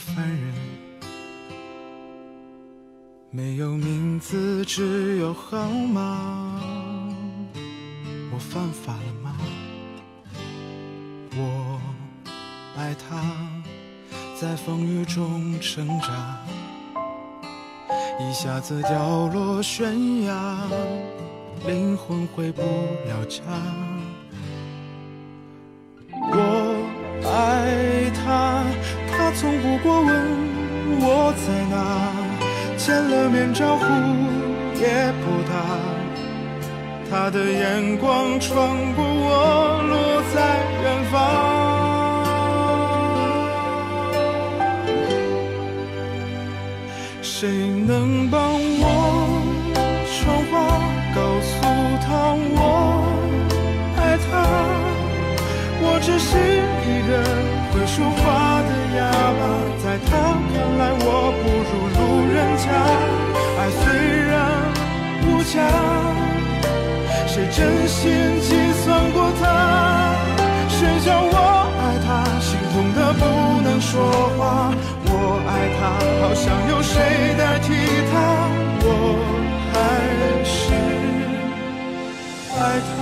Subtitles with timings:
[0.00, 0.54] 凡人，
[3.30, 6.58] 没有名字，只有号码。
[8.32, 9.36] 我犯法了吗？
[11.36, 11.80] 我
[12.78, 13.22] 爱他，
[14.40, 16.38] 在风雨中挣扎，
[18.18, 20.62] 一下子掉落悬崖，
[21.66, 23.42] 灵魂回不了家。
[26.32, 26.88] 我
[27.22, 28.59] 爱他，
[29.34, 30.08] 从不过问
[31.00, 31.74] 我在哪，
[32.76, 33.84] 见了面招呼
[34.78, 35.52] 也不打。
[37.08, 38.54] 他的眼光穿
[38.94, 40.36] 过我，落在
[40.82, 41.14] 远方。
[47.22, 47.48] 谁
[47.86, 48.38] 能帮
[48.80, 48.84] 我
[50.06, 50.18] 传
[50.50, 50.52] 话，
[51.14, 51.50] 告诉
[52.04, 52.08] 他
[52.52, 52.58] 我
[53.96, 53.98] 爱
[54.30, 54.30] 他？
[55.82, 56.36] 我只是
[56.84, 57.10] 一个
[57.72, 59.00] 会说话的哑，
[61.02, 61.06] 我
[61.40, 62.00] 不如路
[62.32, 62.66] 人甲。
[63.58, 63.82] 爱虽
[64.28, 64.32] 然
[65.24, 65.54] 无价。
[67.26, 68.00] 谁真心
[68.40, 68.48] 计
[68.82, 69.42] 算过他？
[70.68, 71.36] 谁叫我
[71.80, 72.08] 爱他？
[72.40, 73.22] 心痛的不
[73.62, 73.92] 能说
[74.36, 74.40] 话。
[75.06, 75.12] 我
[75.46, 75.80] 爱他，
[76.20, 76.94] 好想有谁
[77.38, 77.66] 代替
[78.10, 78.12] 他。
[78.82, 78.86] 我
[79.72, 79.74] 还
[80.44, 80.54] 是
[82.58, 82.98] 爱他。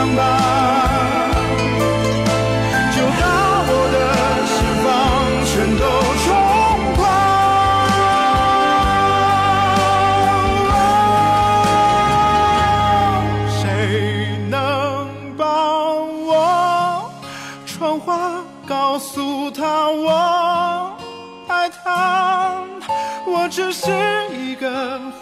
[0.00, 0.39] somebody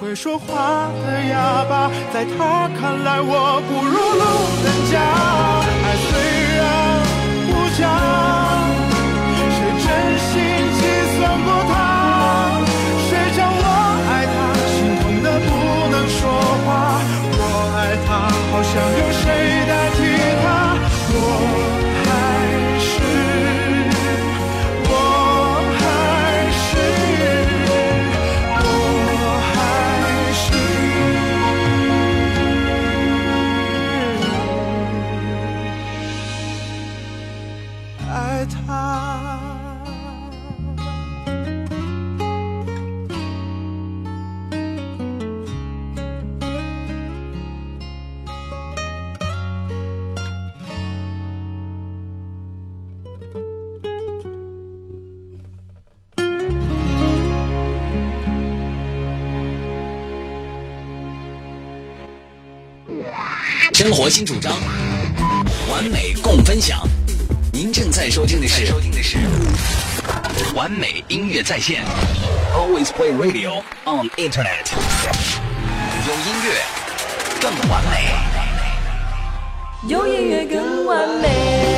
[0.09, 4.25] 会说话的哑巴，在他看来我不如路
[4.65, 4.97] 人甲。
[5.85, 6.11] 爱虽
[6.57, 6.65] 然
[7.45, 7.85] 无价，
[9.53, 9.87] 谁真
[10.17, 10.33] 心
[10.79, 10.81] 计
[11.13, 11.77] 算过他？
[13.11, 13.65] 谁叫我
[14.09, 14.35] 爱他，
[14.73, 15.47] 心痛的不
[15.93, 16.25] 能说
[16.65, 16.67] 话。
[17.37, 17.43] 我
[17.77, 19.29] 爱他，好想有谁
[19.69, 19.99] 代替
[20.41, 20.45] 他。
[21.13, 21.48] 我。
[63.75, 64.53] 生活新主张，
[65.71, 66.81] 完美共分享。
[67.53, 68.73] 您正在收听的是
[70.55, 71.85] 完美音乐在线
[72.55, 74.73] ，Always play radio on internet。
[76.07, 76.63] 有音乐
[77.41, 78.15] 更完美，
[79.87, 81.78] 有音乐更完美。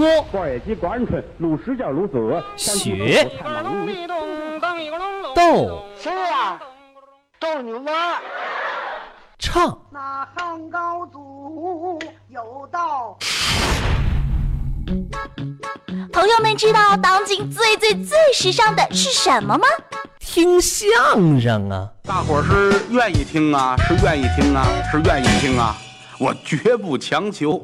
[0.00, 3.30] 说瓜野鸡、瓜仁春、卤石叫卤子、学
[5.34, 6.58] 逗谁呀？
[7.38, 8.18] 逗你玩儿。
[9.38, 11.98] 唱那汉高祖
[12.28, 13.18] 有道。
[16.10, 19.66] 朋友们知道当今最最最时尚的是什么吗？
[20.18, 21.90] 听相声啊！
[22.04, 25.76] 大伙儿是愿意听啊，是愿意听啊，是愿意听啊，
[26.18, 27.62] 我绝不强求。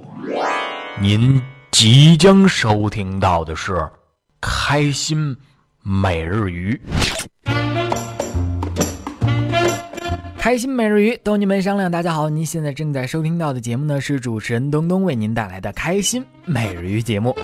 [1.01, 1.43] 您
[1.79, 3.73] 即将收听到的是
[4.41, 5.37] 《开心
[5.83, 6.81] 每日鱼》。
[10.39, 17.37] 开心每日鱼逗你们商量，大家好，您现在正在收听到的节目呢是主持人东东为您带来的开心每日鱼节目。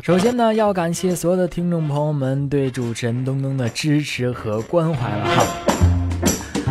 [0.00, 5.44] 首先呢，要感谢所有的听众朋友们对主持人东东的支持和关怀了哈。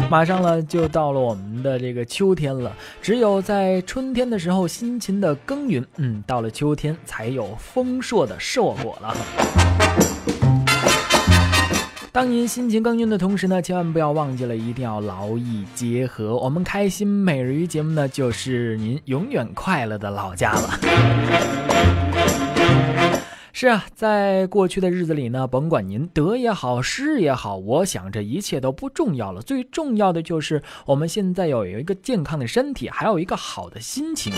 [0.09, 2.71] 马上呢，就到了我们的这个秋天了。
[3.01, 9.15] 只有在春天的时候辛勤的耕耘，嗯，到了秋天才有丰硕的硕果了。
[12.11, 16.37] 当您辛勤耕耘的同时呢，千万不要忘记了，一定要劳逸结合。
[16.37, 21.64] 我们开心每日鱼节目呢，就是您永远快乐的老家了。
[23.57, 29.41] 是啊，在过去的日子里呢，甭管您得也好，失也好，我想这一切都不重要了。
[29.41, 34.33] 最重要的就是我们现在要有一个健康的身体，还有一个好的心情。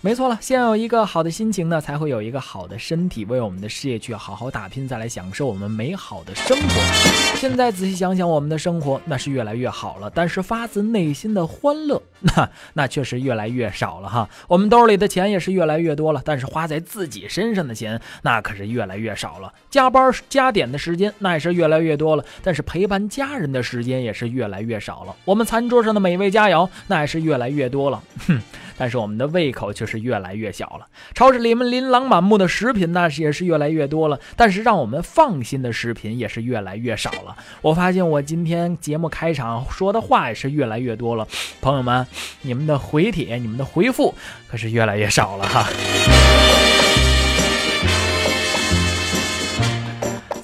[0.00, 7.36] 没错了，先有一个好的心情呢，才会有一个好的身体，为我们的事业去好好打拼，再来享受我们美好的生活。
[7.36, 14.28] 现在仔细想想，我们的生活那是越来越好了，但是发自内心的欢乐，那那确实越来越少了哈。
[14.46, 19.52] 我们兜里的钱也是越来越多了，但是花在自己身上的钱那可是越来越少了。
[19.68, 25.16] 加班加点的时间那也是越来越多了，但是陪伴家人的时间也是越来越少了。
[25.24, 28.40] 我们餐桌上的美味佳肴那也是越来越多了，哼。
[28.78, 30.86] 但是我们的胃口却是越来越小了。
[31.14, 34.18] 超市里面琳琅满目的食品，呢也是越来越多了。
[34.36, 37.36] 但是让我们放心的食品也是越来越少了。
[37.60, 41.26] 我发现我今天节目开场说的话也是越来越多了。
[41.60, 42.06] 朋友们，
[42.42, 44.14] 你们的回帖、你们的回复
[44.48, 45.68] 可是越来越少了哈。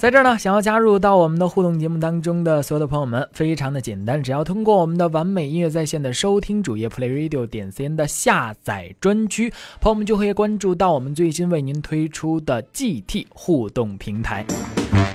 [0.05, 14.45] 在这儿呢，想要加入到我们的互动节目当中的所有的朋友们，非常的简单，只要通过我们的完美音乐在线的收听主页 Play Radio 点 cn 的下载专区，朋友们就可以关注到我们最新为您推出的 GT 互动平台。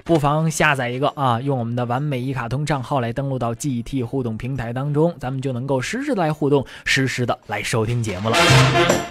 [0.09, 8.35] 不妨下载一个啊，用我们的完美一卡通账号来登录到 GT 互动平台当中，咱们就能够实时的来互动，实时的来收听节目了。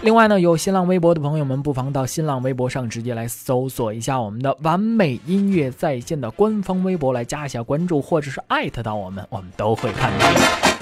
[0.03, 10.27] 另外呢，有新浪微博的朋友们，不妨到新浪微博上直接来搜索一下我们的完美音乐在线的官方微博，来加一下关注，或者是艾特到我们，我们都会看到。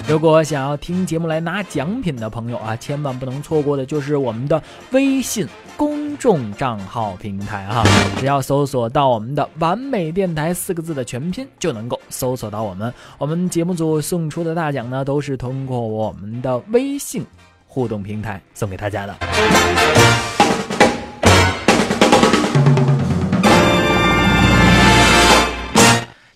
[0.07, 4.61] 如果想要听节目来拿奖品的朋友啊，千万不能错过的就是我们的
[4.91, 7.83] 微信公公众账号平台哈，
[8.17, 12.93] 只要搜索到我们的完美电台四个字的全拼，就能够搜索到我们。
[13.17, 17.25] 我们节目组送出的大奖呢，都是通过我们的微信
[17.67, 19.13] 互动平台送给大家的。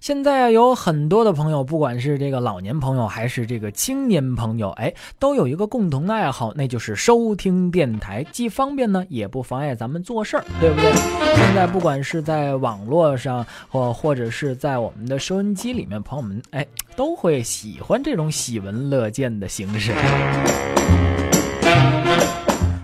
[0.02, 10.92] 现在，有很多的朋友，不管是这个老年朋友还是这个青年朋友，哎，都有一个共同的爱好，那就是收听电台，既方便呢，也不妨碍咱们做事儿，对不对？
[11.36, 16.66] 现在不管是在网络上，或或者是在我们的收音机里面，朋友们哎，
[16.96, 19.94] 都会喜欢这种喜闻乐见的形式。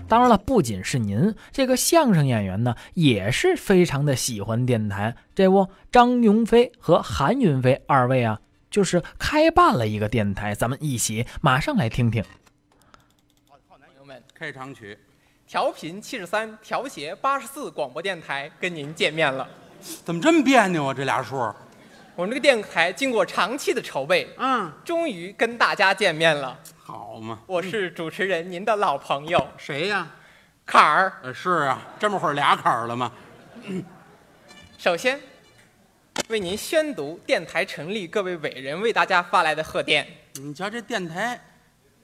[0.08, 5.14] 当然了，不仅是您这个相声演员呢，也是非常的喜欢电台。
[5.34, 12.24] 这不，张云飞和韩云飞二位啊，就是开办了一个电台，咱们一起马上来听听。
[13.48, 14.98] 好，朋友们，开场曲，
[15.46, 19.46] 调频七十三，调谐八十四，广播电台跟您见面了。
[20.04, 20.94] 怎么这么别扭啊？
[20.94, 21.36] 这俩数？
[22.16, 26.58] 我们这个电台经过长期的筹备，嗯，终于跟大家见面了。
[27.18, 30.06] 好嘛，我是主持人，您的老朋友，谁呀？
[30.64, 31.12] 坎儿。
[31.24, 33.10] 呃，是啊，这么会儿俩坎儿了吗？
[34.78, 35.18] 首先，
[36.28, 40.06] 为您宣读电台成立各位伟人为大家发来的贺电。
[40.34, 41.40] 你瞧这电台，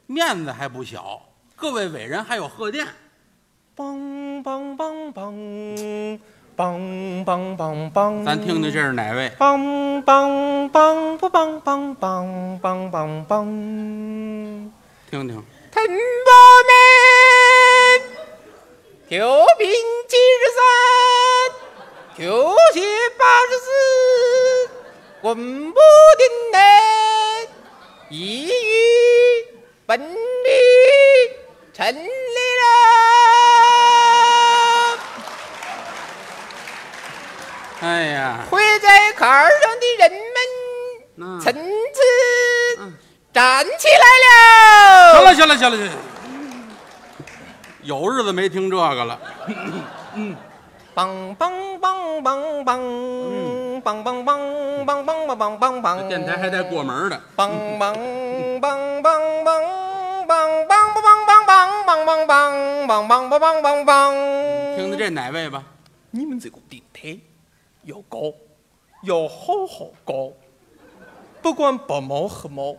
[0.07, 1.23] 面子还不小，
[1.55, 2.85] 各位伟人还有贺电。
[3.77, 6.19] 梆梆梆梆
[6.57, 9.31] 梆梆梆梆，咱听听这是哪位？
[9.39, 14.71] 梆梆梆不梆梆梆梆梆梆，
[15.15, 15.37] 听听。
[15.37, 16.75] 们，
[19.09, 19.69] 九品
[20.09, 20.67] 七十三，
[22.19, 22.25] 九
[22.73, 22.81] 学
[23.17, 23.67] 八十四，
[25.23, 25.37] 稳
[25.71, 25.79] 不
[26.19, 26.59] 定能，
[28.11, 28.51] 一语
[29.87, 30.11] 本领
[31.73, 32.01] 成立
[32.59, 32.65] 了。
[37.83, 42.03] 哎呀，会在坎上的人们，层次。
[43.35, 45.15] 站起来了。
[45.15, 45.93] 行了行了行了行了，
[47.83, 49.21] 有日子没听这个了。
[50.15, 50.37] 嗯
[50.95, 51.51] 梆梆
[51.81, 52.79] 梆梆梆，
[53.83, 56.07] 梆梆梆梆梆梆梆梆梆。
[56.07, 57.93] 电台还带过门的，梆梆
[58.61, 64.77] 梆梆梆梆梆梆梆梆梆梆梆梆梆梆梆梆梆。
[64.77, 65.65] 听的这哪位吧？
[66.13, 67.19] 你们这个电台
[67.83, 68.33] 要高，
[69.03, 70.31] 要好好高，
[71.43, 72.77] 不管白猫黑猫，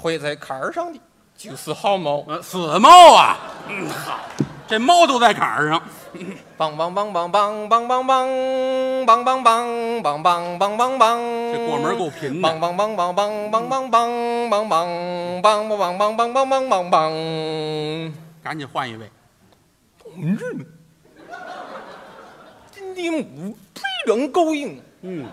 [0.00, 0.98] 会在坎儿上的
[1.36, 2.24] 就是好猫。
[2.26, 3.36] 呃，死猫啊！
[3.68, 4.18] 嗯，好，
[4.66, 5.82] 这猫都在坎儿上。
[6.58, 11.52] 梆梆梆梆梆梆梆梆梆梆梆梆梆梆梆梆梆。
[11.52, 14.08] 这过门够贫的梆梆梆梆梆梆梆梆
[14.48, 14.82] 梆梆
[15.40, 18.12] 梆梆梆梆梆梆梆梆梆。
[18.42, 19.08] 赶紧换一位。
[20.02, 20.66] 同志们，
[22.72, 23.20] 今天我
[23.74, 25.24] 非常高兴，嗯，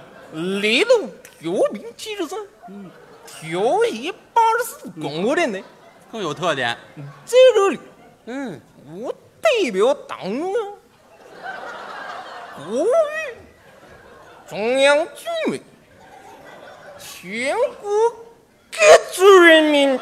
[0.61, 0.91] 来到
[1.39, 2.37] 调频七十三，
[2.69, 2.91] 嗯，
[3.27, 5.61] 调一八十四广播电台，
[6.11, 6.75] 更有特点。
[7.25, 7.79] 在这里，
[8.25, 8.59] 嗯，
[8.99, 10.65] 我代表党中央、
[12.55, 13.35] 国务院、
[14.47, 15.61] 中央军委、
[16.97, 18.09] 全国
[18.71, 18.77] 各
[19.11, 19.99] 族人民。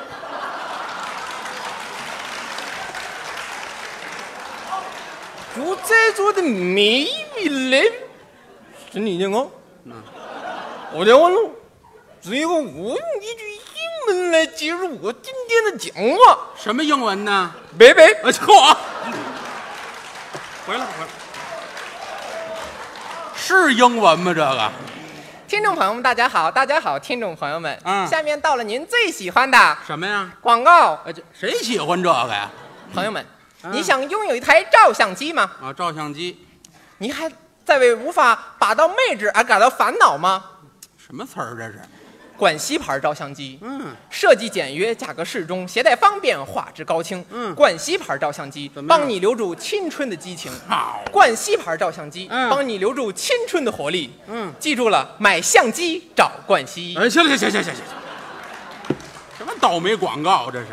[5.56, 7.92] 祝在座的每一位来宾
[8.92, 9.50] 身体健康。
[10.92, 11.50] 我讲完了，
[12.26, 16.40] 最后我用一句英文来结束我今天的讲话。
[16.58, 17.54] 什么英文呢？
[17.78, 18.04] 拜拜。
[18.24, 18.76] 呃，嚯！
[20.66, 21.08] 回来回来。
[23.36, 24.34] 是英文吗？
[24.34, 24.72] 这个
[25.48, 30.32] 听众朋友们，大家好，大家好，听众朋友们，嗯下面到了您最喜欢的什么呀？
[30.42, 31.00] 广告。
[31.06, 32.50] 哎，这谁喜欢这个呀？
[32.92, 33.24] 朋友们，
[33.72, 35.52] 你想拥有一台照相机吗？
[35.62, 36.44] 啊，照相机，
[36.98, 37.32] 你还
[37.64, 40.44] 在为无法把到妹纸而感到烦恼吗？
[40.98, 41.80] 什么词儿这是？
[42.38, 47.24] 管西牌照相机，嗯，设计简约，价格适中，携带方便，画质高清。
[47.32, 50.52] 嗯冠希牌照相机帮你留住青春的激情。
[50.68, 54.14] 好冠希牌照相机嗯帮你留住青春的活力。
[54.28, 56.96] 嗯记住了，买相机找冠希。
[56.98, 58.96] 哎，行了行行行行行，
[59.38, 60.68] 什么倒霉广告这是？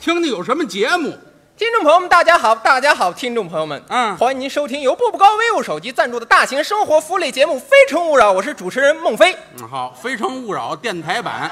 [0.00, 1.16] 听听有什么节目？
[1.56, 9.34] 听众朋友们，大家好，大家好，听众朋友们，嗯欢迎您收听由步步高 vivo 手机赞助的大型生活福利节目《非诚勿扰》，我是主持人孟非。
[9.58, 11.50] 嗯，好，《非诚勿扰》电台版，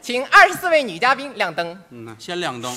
[0.00, 1.76] 请二十四位女嘉宾亮灯。
[1.90, 2.72] 嗯呐，先亮灯。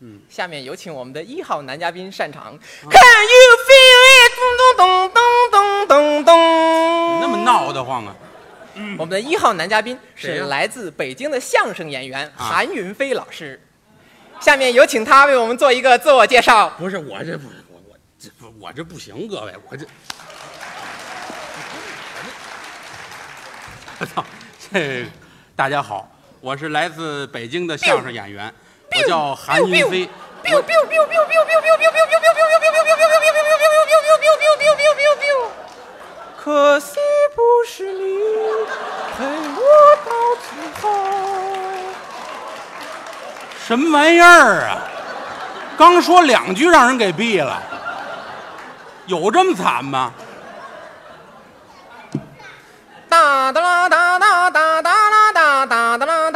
[0.00, 2.58] 嗯下面有请我们的一号男嘉宾上场。
[2.80, 4.32] Can you feel it？
[4.38, 5.10] 咚咚咚
[5.50, 7.20] 咚咚咚咚。
[7.20, 8.16] 那么闹得慌啊？
[8.98, 13.60] 我们的一号男嘉宾是来自北京的相声演员啊韩云飞老师。
[14.40, 16.70] 下面有请他为我们做一个自我介绍。
[16.78, 19.84] 不是我这不我我这不我这不行，各位，我这，
[23.98, 24.24] 我操，
[24.70, 25.06] 这
[25.56, 26.08] 大家好，
[26.40, 28.52] 我是来自北京的相声演员，
[28.92, 30.08] 我叫韩云飞。
[36.48, 36.96] 可惜
[37.34, 38.00] 不是你
[39.18, 39.22] 陪
[39.54, 39.60] 我
[40.06, 40.10] 到
[40.48, 40.48] 最
[40.80, 40.88] 后。
[43.66, 44.80] 什么玩意儿啊？
[45.76, 47.62] 刚说两句让人给毙了，
[49.04, 50.10] 有这么惨吗？
[53.10, 56.27] 哒哒啦哒哒哒哒啦哒哒哒啦哒啦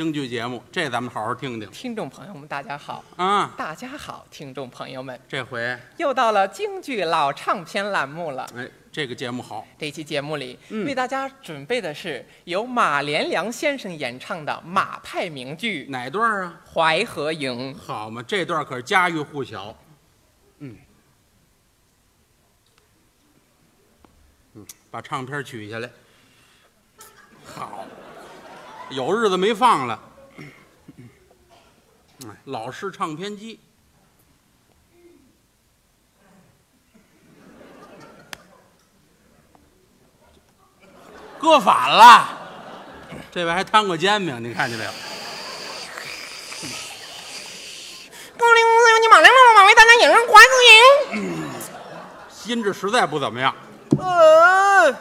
[0.00, 3.52] 京剧节目，这咱们好好听听听众朋友们，大家好，啊。
[3.54, 8.50] 大家好，听众朋友们，这回，又到了京剧老唱片栏目了。
[8.56, 16.62] 哎，这个节目好，这期节目里，嗯为大家准备的是由马连良先生演唱的马派名剧《哪段啊？
[16.72, 17.74] 淮河营》。
[17.76, 19.76] 好嘛，这段可是家喻户晓。
[20.60, 20.78] 嗯，
[24.54, 25.90] 嗯，把唱片取下来。
[27.44, 27.84] 好，
[28.90, 30.00] 有日子没放了。
[32.26, 33.58] 哎，老式唱片机。
[41.38, 42.28] 搁反了，
[43.32, 44.90] 这位还摊过煎饼，你看见没有？
[48.36, 50.62] 高陵自由你马连良马为大家演唱淮河
[51.16, 51.50] 营。
[52.46, 53.54] 音质实在不怎么样。
[53.98, 54.92] 呃，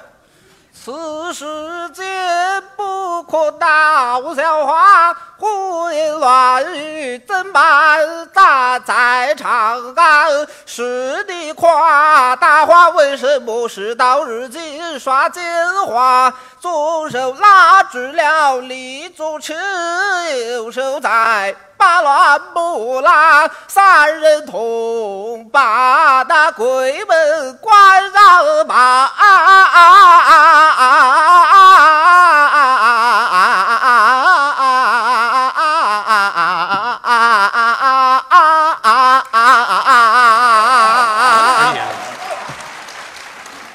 [0.81, 1.45] 此世
[1.89, 7.99] 间不可大笑话，混乱语怎办？
[8.33, 15.43] 大在长安，是你夸大话，为什么事到如今耍奸
[15.87, 16.31] 猾？
[16.59, 19.53] 左手拉住了李左车，
[20.53, 29.11] 右手在把乱木拉，三人同把那鬼门关上吧。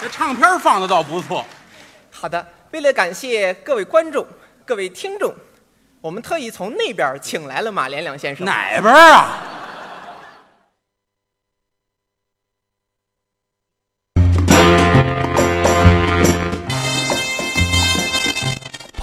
[0.00, 1.44] 这唱片放的倒不错。
[2.10, 4.26] 好的，为了感谢各位观众、
[4.64, 5.34] 各位听众，
[6.00, 8.44] 我们特意从那边请来了马连良先生。
[8.44, 9.43] 哪边啊？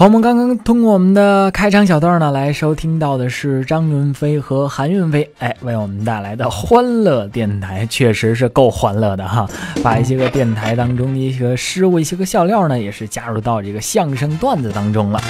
[0.04, 9.48] 我们刚刚通过我们的开场小段呢，来收听到的是张云飞和韩云飞，哎，为我们带来的欢乐电台，确实是够欢乐的哈。
[9.80, 15.22] 把一些个电台当中的一些失误、一些个笑料呢，也是加入到这个相声段子当中了。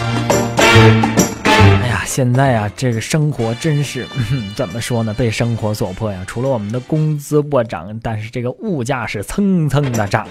[1.62, 4.04] 哎呀，现在啊，这个生活真是、
[4.56, 5.14] 怎么说呢？
[5.14, 6.24] 被生活所迫呀。
[6.26, 10.26] 除了我们的工资不涨，但是这个物价是蹭蹭的涨。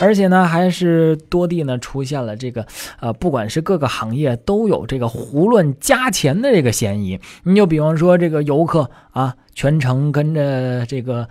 [0.00, 2.66] 而且呢，还是多地呢出现了这个，
[3.00, 7.20] 呃，不管是各个行业都有这个胡乱加钱的这个嫌疑。
[7.44, 11.28] 你就比方说这个游客啊，全程跟着这个、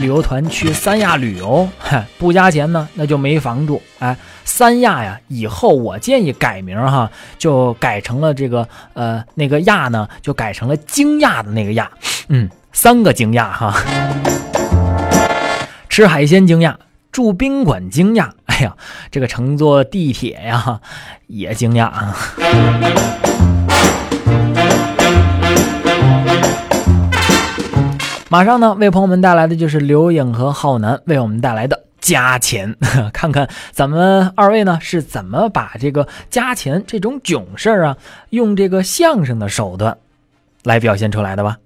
[0.00, 3.82] 旅游团去三亚旅游，嗨，不加钱呢，那就没房住。
[3.98, 11.90] 哎，三亚呀，以后我建议改名哈，就改成了这个呃那个亚呢，就改成了惊讶的那个亚，
[12.28, 13.74] 嗯，三个惊讶哈，
[15.88, 16.74] 吃海鲜惊讶。
[17.10, 18.76] 住宾馆惊讶，哎呀，
[19.10, 20.80] 这个乘坐地铁呀
[21.26, 22.14] 也惊讶啊！
[28.30, 32.76] 马上呢，为朋友们带来的就是刘颖和浩南为我们带来的加钱，
[33.10, 37.96] 看看咱们二位呢是怎么把这个加钱这种囧事儿啊，
[38.28, 39.96] 用这个相声的手段
[40.64, 41.56] 来表现出来的吧。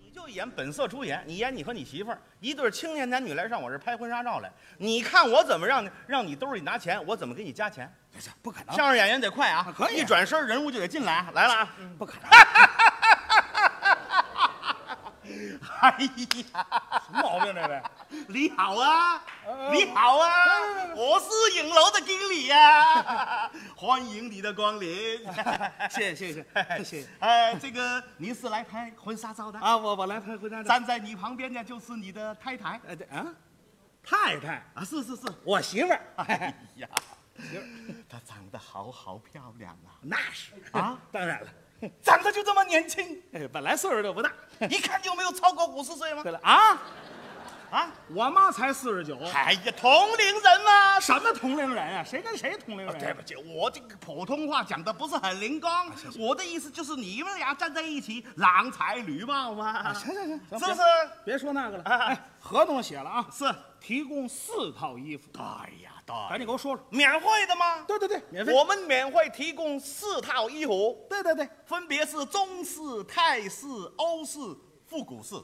[0.00, 7.92] 你就演本色出演，你演你和你媳妇儿一对青年男女来上我这拍婚纱照来，你看我怎么让你让你兜里拿钱，我怎么给你加钱？
[8.40, 8.76] 不可能！
[8.76, 11.68] 相声演员得快啊，可以一转身人物就得进来，来了啊！
[11.98, 12.30] 不可能！
[15.80, 16.66] 哎呀，
[17.06, 17.82] 什么毛病这 位？
[18.28, 19.22] 你好啊，
[19.72, 20.28] 你好啊，
[20.94, 25.18] 我是影楼的经理呀， 欢迎你的光临。
[25.90, 26.44] 谢谢谢谢
[26.78, 27.08] 谢谢。
[27.20, 29.76] 哎，这个您是来拍婚纱照的啊？
[29.76, 30.68] 我我来拍婚纱照。
[30.68, 32.80] 站在你旁边的就是你的太太。
[32.86, 33.26] 哎对啊，
[34.02, 36.00] 太太啊，是是是，我媳妇儿。
[36.16, 36.88] 哎呀，
[37.38, 37.64] 媳妇
[38.08, 39.96] 她长得好好漂亮啊。
[40.02, 41.46] 那是啊，当然了。
[42.02, 44.30] 长得就这么年轻，哎，本来岁数就不大，
[44.68, 46.22] 一看就没有超过五十岁吗？
[46.22, 46.78] 对了啊，
[47.70, 49.16] 啊，我妈才四十九。
[49.32, 52.04] 哎呀，同龄人嘛，什么同龄人啊？
[52.04, 52.98] 谁跟谁同龄人、啊？
[52.98, 55.88] 对不起，我这个普通话讲的不是很灵光。
[55.88, 59.70] 啊、行行我的意思就是你们俩站在一起，郎才女貌嘛。
[59.70, 60.80] 啊、行行行，是不是？
[61.24, 61.84] 别说那个了。
[61.84, 63.44] 哎，合同写了啊，是
[63.80, 65.28] 提供四套衣服。
[65.38, 67.84] 哎呀，对，赶紧给我说说，免费的吗？
[67.86, 68.52] 对对对，免费。
[68.52, 71.06] 我们免费提供四套衣服。
[71.08, 74.38] 对对对，分别是中式、泰式、欧式、
[74.86, 75.34] 复古式。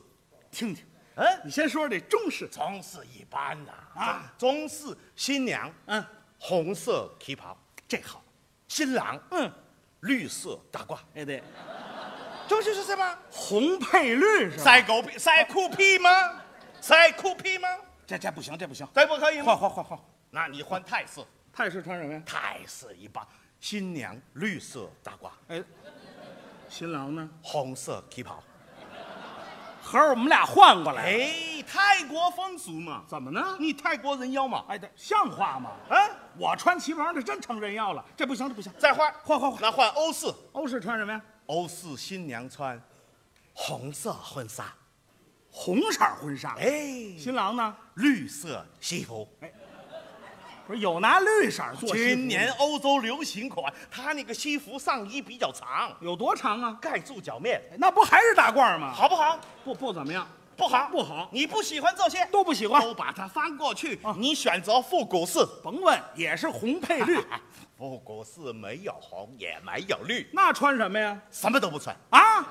[0.51, 0.85] 听听。
[1.17, 2.49] 嗯，你先说说这中式。
[2.49, 6.05] 中式一般呐，啊，中式新娘，嗯，
[6.39, 7.57] 红色旗袍，
[7.89, 8.23] 这好。
[8.69, 9.51] 新郎，嗯，
[10.01, 10.99] 绿色大褂。
[11.15, 11.43] 哎对，
[12.49, 13.19] 中式是什么？
[13.31, 14.65] 红配绿是吧？
[14.65, 16.11] 塞狗屁，塞裤屁吗？
[16.81, 17.69] 塞裤屁吗？
[18.07, 19.45] 这这不行，这不行，这不可以吗？
[19.47, 19.99] 换换换换，
[20.37, 21.25] 那你换泰式。
[21.51, 22.23] 泰式穿什么呀？
[22.27, 23.27] 泰式一般，
[23.59, 25.65] 新娘绿色大褂，哎，
[26.69, 27.27] 新郎呢？
[27.43, 28.45] 红色旗袍。
[29.81, 31.05] 合着我们俩换过来。
[31.05, 33.57] 哎，泰国风俗嘛，怎么呢？
[33.59, 34.63] 你泰国人妖嘛？
[34.69, 35.71] 哎，对，像话吗？
[35.89, 35.97] 啊，
[36.37, 38.71] 我穿旗袍，这真成人妖了，这不行，这不行。
[38.79, 40.27] 再换，换换换，那换欧式。
[40.53, 41.23] 欧式穿什么呀？
[41.47, 42.79] 欧式新娘穿
[43.55, 44.71] 红色婚纱，
[45.51, 46.55] 红色婚纱。
[46.59, 47.75] 哎，新郎呢？
[47.95, 49.27] 绿色西服。
[49.41, 49.51] 哎。
[50.67, 56.77] 不是有拿绿色做今年欧洲流行款，他那个西服上衣比较长，有多长啊？
[56.81, 58.93] 盖住脚面，那不还是大褂吗？
[58.93, 59.39] 好不好？
[59.65, 60.27] 不不怎么样，
[60.57, 61.29] 不好不好。
[61.31, 63.97] 你不喜欢这些，都不喜欢，都把它翻过去。
[64.19, 67.17] 你选择复古式，甭问，也是红配绿。
[67.79, 71.17] 复古式没有红，也没有绿，那穿什么呀？
[71.31, 72.45] 什么都不穿啊！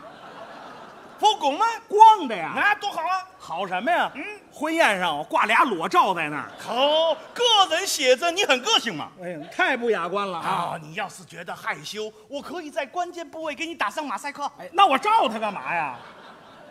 [1.19, 1.65] 复工吗？
[1.87, 3.27] 光的呀，那多好啊！
[3.37, 4.11] 好什么呀？
[4.15, 6.51] 嗯，婚宴上挂俩裸照在那儿。
[6.59, 7.43] 好，个
[7.75, 9.11] 人写真，你很个性嘛。
[9.21, 10.47] 哎呀，太不雅观了啊！
[10.47, 14.49] 啊，你要是觉得害羞，我可以在关键部位给你打上马赛克。
[14.59, 15.97] 哎，那我照他干嘛呀？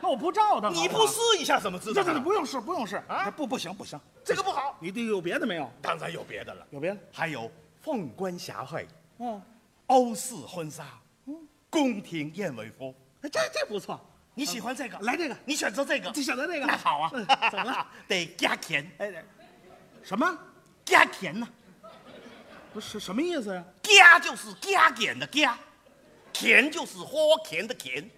[0.00, 2.02] 那我不照他，你不试一下怎么知道？
[2.02, 3.30] 这这不用试，不用试啊！
[3.34, 4.76] 不，不行，不行，这个不好。
[4.78, 5.70] 你这有别的没有？
[5.80, 8.86] 当然有别的了，有别的，还有凤冠霞帔，
[9.20, 9.40] 嗯，
[9.86, 10.84] 欧式婚纱，
[11.26, 11.34] 嗯，
[11.70, 12.94] 宫廷燕尾服。
[13.22, 13.98] 哎，这这不错。
[14.34, 14.98] 你喜欢这个？
[15.00, 16.66] 来这个，你选择这个，你选择这个。
[16.66, 17.10] 那好啊，
[17.50, 17.86] 怎么了？
[18.08, 18.88] 得加钱。
[18.98, 19.24] 哎，
[20.02, 20.38] 什么？
[20.84, 21.48] 加钱呢？
[22.72, 23.64] 不是什么意思呀？
[23.82, 25.56] 加就是加减的加，
[26.32, 28.10] 钱就是花钱的钱。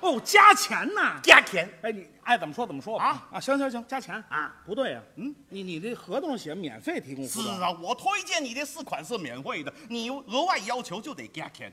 [0.00, 1.68] 哦，加钱呐，加钱。
[1.82, 3.04] 哎，你爱怎么说怎么说吧。
[3.06, 4.54] 啊啊，行行行，加钱啊？
[4.66, 11.72] 不对呀，嗯，你你这合同写免费提供是啊，我推荐你这四款是免费的，你额外要求就得加钱。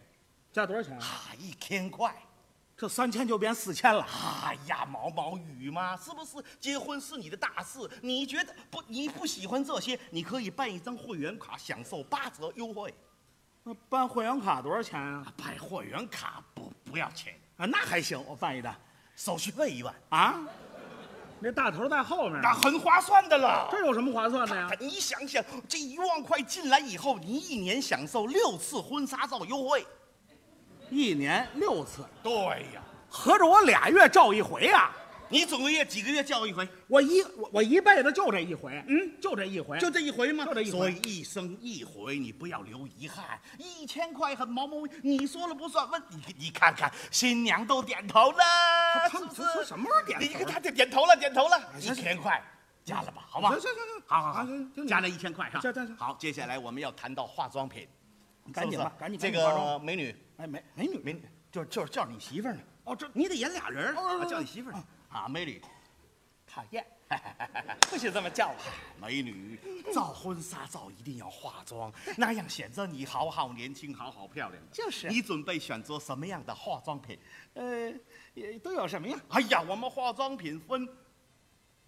[0.52, 1.06] 加多少钱啊？
[1.38, 2.16] 一千块。
[2.78, 4.06] 这三千就变四千了。
[4.46, 6.34] 哎呀，毛毛雨嘛，是不是？
[6.60, 8.80] 结婚是你的大事，你觉得不？
[8.86, 12.94] 你不喜欢这些，你可以办一张会员卡，享受八折优惠。
[13.64, 15.26] 那办会员卡多少钱啊？
[15.36, 17.66] 办会员卡不不要钱啊？
[17.66, 18.76] 那还行，我办一张，
[19.16, 20.40] 手续费一万啊。
[21.40, 23.68] 那大头在后面，那很划算的了。
[23.72, 24.70] 这有什么划算的呀？
[24.80, 29.84] 你想想，这一万块进来以后，你一年享受六次婚纱照优惠。
[30.90, 32.34] 一年六次，对
[32.74, 34.92] 呀，合着我俩月照一回呀？
[35.30, 36.66] 你总个月几个月叫一回？
[36.88, 40.46] 我一我我一辈子就这一回，嗯，就这一回，就这一回吗？
[40.46, 43.38] 就这一回，所以一生一回，你不要留遗憾。
[43.58, 45.86] 一千块很毛毛，你说了不算。
[45.92, 48.38] 问你，你看看，新娘都点头了，
[49.12, 50.26] 他们说什么时候点头？
[50.26, 52.42] 你看他点点头了，点头了，一千块
[52.86, 53.26] 加了吧？
[53.28, 53.50] 好吧？
[53.50, 54.46] 行行行行，好好好，
[54.88, 55.60] 加了一千块哈。
[55.60, 55.94] 加加加。
[55.96, 57.86] 好，接下来我们要谈到化妆品，
[58.54, 59.20] 赶紧吧，赶紧。
[59.20, 61.22] 这个美女，哎，美美女，美女，
[61.52, 62.60] 就就是叫你媳妇呢。
[62.86, 64.76] 哦，这你得演俩人儿，叫你媳妇儿
[65.10, 65.62] 啊，美女。
[66.50, 66.84] 讨厌，
[67.90, 68.56] 不许这么叫我。
[69.00, 69.60] 美女，
[69.94, 74.64] 照婚纱照一定要化妆，那样显得你好好年轻，好好漂亮。
[74.72, 75.10] 就是。
[75.10, 77.20] 你准备选择什么样的化妆品？
[77.54, 77.94] 呃，
[78.64, 79.20] 都有什么呀？
[79.30, 80.88] 哎呀，我们化妆品分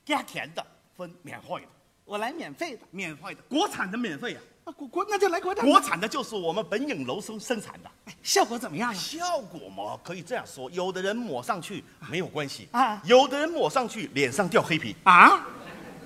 [0.04, 1.68] 加钱的，分免费的。
[2.04, 4.42] 我来免费的，免费的，国产的免费呀。
[4.59, 5.66] 啊，国国那就来国产。
[5.66, 7.90] 国产的就是我们本影楼生生产的。
[8.22, 8.94] 效果怎么样啊？
[8.94, 15.46] 效果嘛，可以这样说，有的人抹上去没有关系啊，有的人抹上去脸上掉黑皮啊，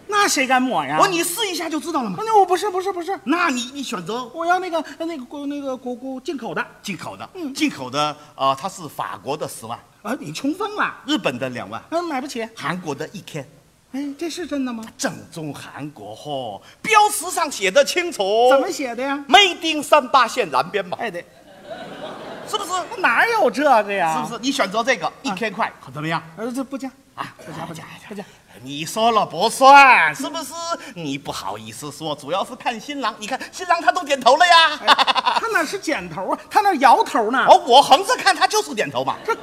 [0.08, 0.98] 那谁敢抹呀？
[1.00, 2.18] 我你试一下就知道了嘛。
[2.20, 13.46] 那我不是不是不是，那你你选择我要那个那个国那个国国进口的，进口的，嗯，进口的啊，它是法国的十万啊，你穷疯了，日本的两万，嗯，买不起，韩国的一千。
[13.94, 14.84] 哎，这是真的吗？
[14.98, 18.50] 正宗韩国货，标识上写的清楚。
[18.50, 20.98] 怎么写的呀？Made in 三八线南边嘛。
[21.00, 21.24] 哎，对，
[22.50, 22.72] 是不是？
[23.00, 24.16] 哪有这个呀？
[24.16, 24.42] 是不是？
[24.42, 26.24] 你选择这个一千块，怎么样？
[26.36, 28.26] 呃，这不加啊，不加不加不加。
[28.64, 30.54] 你说了不算，是不是？
[30.96, 33.14] 你不好意思说，主要是看新郎。
[33.20, 34.76] 你看新郎他都点头了呀，
[35.40, 37.46] 他哪是点头啊，他那摇头呢。
[37.48, 39.18] 哦，我横着看他就是点头嘛。
[39.24, 39.38] 这。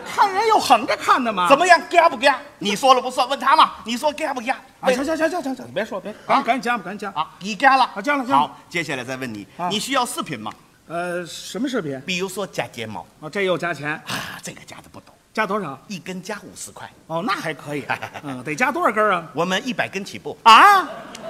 [0.00, 1.48] 看人有横着看的吗？
[1.48, 2.38] 怎么样，加不加？
[2.58, 3.74] 你说了不算，问他嘛。
[3.84, 4.54] 你说加不加？
[4.80, 7.30] 啊，行行行行行行，别说别，赶紧赶紧加吧，赶紧加啊！
[7.40, 10.52] 你加了，啊加了，好，接下来再问你，你需要饰品吗？
[10.86, 11.98] 呃，什么饰品？
[12.04, 14.02] 比如说假睫毛，啊，这又加钱啊？
[14.42, 15.78] 这个加的不懂，加多少？
[15.88, 16.90] 一根加五十块。
[17.06, 17.86] 哦，那还可以。
[18.22, 19.26] 嗯，得加多少根啊？
[19.32, 20.82] 我们一百根起步啊。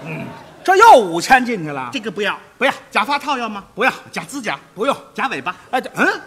[0.04, 0.26] 嗯，
[0.64, 1.90] 这又五千进去了。
[1.92, 2.72] 这个不要，不要。
[2.90, 3.64] 假发套要吗？
[3.74, 3.92] 不要。
[4.10, 4.96] 假指甲不用。
[5.14, 5.54] 假尾巴？
[5.70, 6.20] 哎，嗯。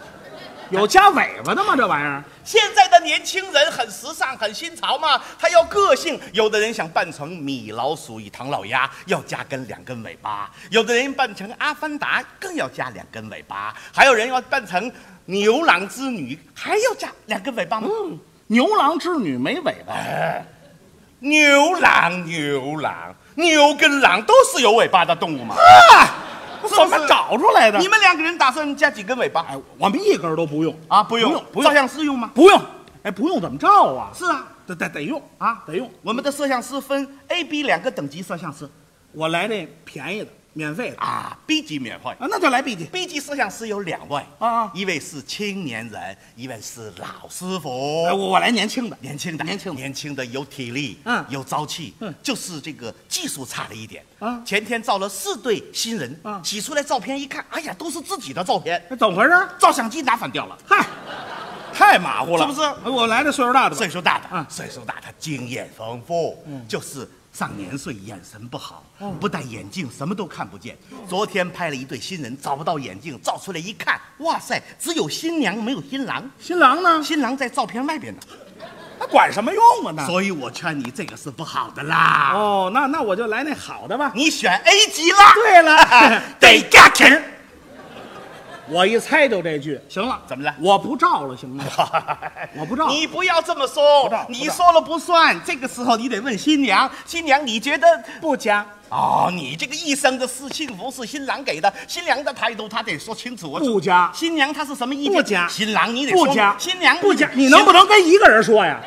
[0.70, 1.74] 有加尾巴的吗？
[1.76, 5.20] 这玩意儿，现在的年轻人很时尚，很新潮嘛。
[5.38, 14.92] 他要个性，有的人想扮成米老鼠与唐老鸭，要加根两根尾巴；有的人扮成阿凡达，更要加两根尾巴；还有人要扮成
[15.24, 17.88] 牛郎织女，还要加两根尾巴吗？
[17.90, 19.94] 嗯，牛郎织女没尾巴。
[19.94, 20.44] 哎，
[21.20, 25.56] 牛郎，牛郎，牛跟狼都是有尾巴的动物嘛。
[26.66, 27.78] 怎么找出来的？
[27.78, 29.42] 你们两个人打算加几根尾巴？
[29.48, 31.70] 哎，我们一根都不用啊，不用，不用。
[31.70, 32.30] 照相师用吗？
[32.34, 32.60] 不用。
[33.02, 34.10] 哎，不用怎么照啊？
[34.14, 35.88] 是啊，得得得用啊，得用。
[36.02, 38.68] 我们的摄像师分 A、B 两个等级摄像师，
[39.12, 40.98] 我来那便宜的，免费的。
[40.98, 42.10] 啊，B 级免费。
[42.10, 42.84] 啊，那就来 B 级。
[42.86, 48.04] B 级摄像师有两位啊，一位是青年人，一位是老师傅。
[48.06, 54.04] 哎，我我来年轻的，年轻的，年轻年轻的有体力，嗯，有朝气，嗯，就是这个技术差了一点。
[54.18, 54.42] 啊。
[54.44, 59.48] 前天照了四对新人，啊，洗出来照片一看，哎呀，都是自己的照片，那怎么回事？
[59.60, 60.84] 照相机拿反掉了，嗨。
[61.70, 62.66] 太马虎了，是不是？
[62.66, 64.44] 哎我来的岁数大的，岁数大的，嗯。
[64.48, 67.08] 岁数大，的经验丰富，就是
[67.38, 68.82] 上年岁，眼神不好，
[69.20, 70.76] 不戴眼镜，什么都看不见。
[71.08, 77.00] 昨天拍了一对新人，找不到眼镜，照出来一看，哇塞，只有新娘没有新郎，新郎呢？
[77.00, 78.20] 新郎在照片外边呢。
[78.98, 79.94] 那管什么用啊？
[79.96, 82.32] 那所以我劝你，这个是不好的啦。
[82.34, 84.10] 哦，那那我就来那好的吧。
[84.16, 85.32] 你选 A 级啦。
[85.34, 87.37] 对了， 得加钱。
[88.70, 89.80] 我一猜就这句。
[89.88, 90.54] 行了，怎么了？
[90.60, 91.64] 我不照了，行吗？
[92.56, 92.88] 我不照。
[92.88, 95.38] 你不要这么说不照，你说了不算。
[95.44, 97.86] 这个时候你得问新娘，新娘你觉得
[98.20, 98.66] 不加？
[98.90, 103.52] 哦，你这个一生的是幸福是新郎给的，新娘的态度她得说清楚。
[103.58, 104.10] 不加。
[104.14, 105.12] 新娘她是什么意见？
[105.12, 105.48] 不加。
[105.48, 106.56] 新郎你得说不加。
[106.58, 107.28] 新娘不加。
[107.34, 108.80] 你能不能跟一个人说呀？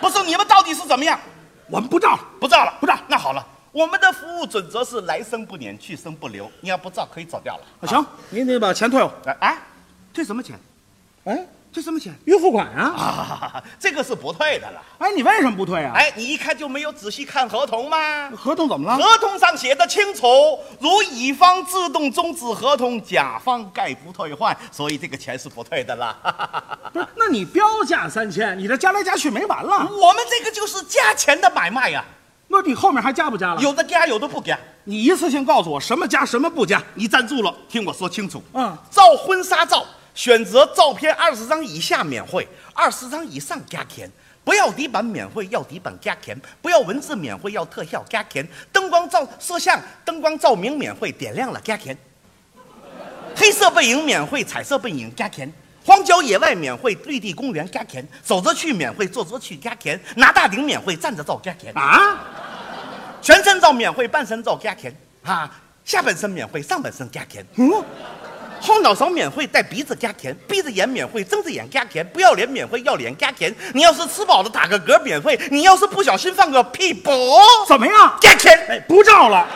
[0.00, 1.18] 不是，你们到底是怎么样？
[1.68, 2.96] 我们不照了，不照了，不照。
[3.06, 6.50] 那好了，我们的服务准则是来生不撵，去生不留。
[6.60, 7.62] 你要不照，可以走掉了。
[7.80, 9.12] 啊行，你得把钱退我。
[9.40, 9.58] 哎，
[10.12, 10.58] 退什么钱？
[11.24, 12.12] 哎，退什么钱？
[12.24, 12.82] 预付款啊！
[12.82, 14.82] 啊， 这个是不退的了。
[14.98, 15.92] 哎，你为什么不退啊？
[15.94, 18.28] 哎，你一看就没有仔细看合同吗？
[18.30, 18.96] 合同怎么了？
[18.96, 20.26] 合同上写的清楚，
[20.80, 26.16] 如乙方自动终止合同，甲方概不退换，所以这个钱是不退的啦。
[26.92, 29.88] 不是，那你标价三千，你这加来加去没完了。
[29.88, 32.04] 我们这个就是加钱的买卖呀、
[32.52, 33.62] 那你后面还加不加了？
[33.62, 34.58] 有的加，有的不加。
[34.82, 36.82] 你一次性告诉我什么加，什么不加。
[36.94, 38.42] 你站住了，听我说清楚。
[38.52, 39.86] 嗯，照婚纱照，
[40.16, 44.10] 选择照片二十张以下免费，二十张以上加钱。
[44.42, 48.44] 不要底板免费，要底板加钱；不要文字免费，要特效加钱。
[48.72, 51.96] 灯光照摄像，灯光照明免费，点亮了加钱。
[53.36, 55.52] 黑色背影免费，彩色背影加钱。
[55.84, 58.06] 荒郊野外免费，绿地公园加钱。
[58.22, 59.98] 走着去免费，坐着去加钱。
[60.16, 61.72] 拿大顶免费，站着照加钱。
[61.74, 62.18] 啊，
[63.22, 64.94] 全身照免费，半身照加钱。
[65.24, 65.50] 啊，
[65.84, 67.44] 下半身免费，上半身加钱。
[67.56, 67.70] 嗯，
[68.60, 73.54] 后脑勺免费，带鼻子加钱；闭着眼免费，睁着眼加钱；不要脸免费，要脸加钱。
[73.74, 77.10] 你要是吃饱了打个嗝免费，你要是不小心放个屁不，
[77.66, 78.18] 怎么样？
[78.20, 78.52] 加钱。
[78.68, 79.46] 哎，不照了。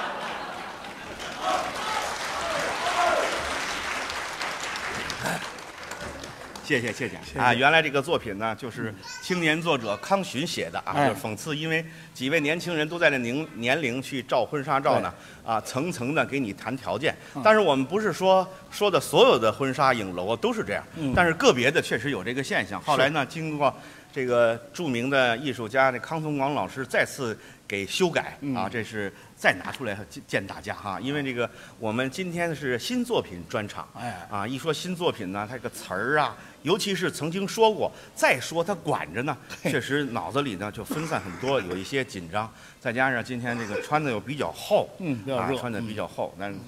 [6.64, 7.52] 谢谢谢谢啊！
[7.52, 15.12] 原来这个作品呢，就是青年作者康巡写的啊，哎就是讽刺，因为几位年轻人都在这年年龄去照婚纱照呢，
[15.44, 17.14] 啊，层层的给你谈条件。
[17.44, 20.82] 但是我们不是说说的所有的婚纱影楼都是这样，
[21.14, 22.80] 但是个别的确实有这个现象。
[22.80, 23.72] 后来呢，经过
[24.10, 29.12] 这个著名的艺术家这康松广老师再次给修改啊，这是
[29.44, 34.26] 再拿出来见见大家哈，因为这个我们今天是新作品专场，哎。
[34.30, 46.58] 啊，一说新作品呢，它这个词儿啊，尤其是曾经说过，再说它管着呢，确实脑子里呢就分散很多， 有一些紧张，再加上今天这个穿的又比较厚，嗯啊穿的比较厚，但是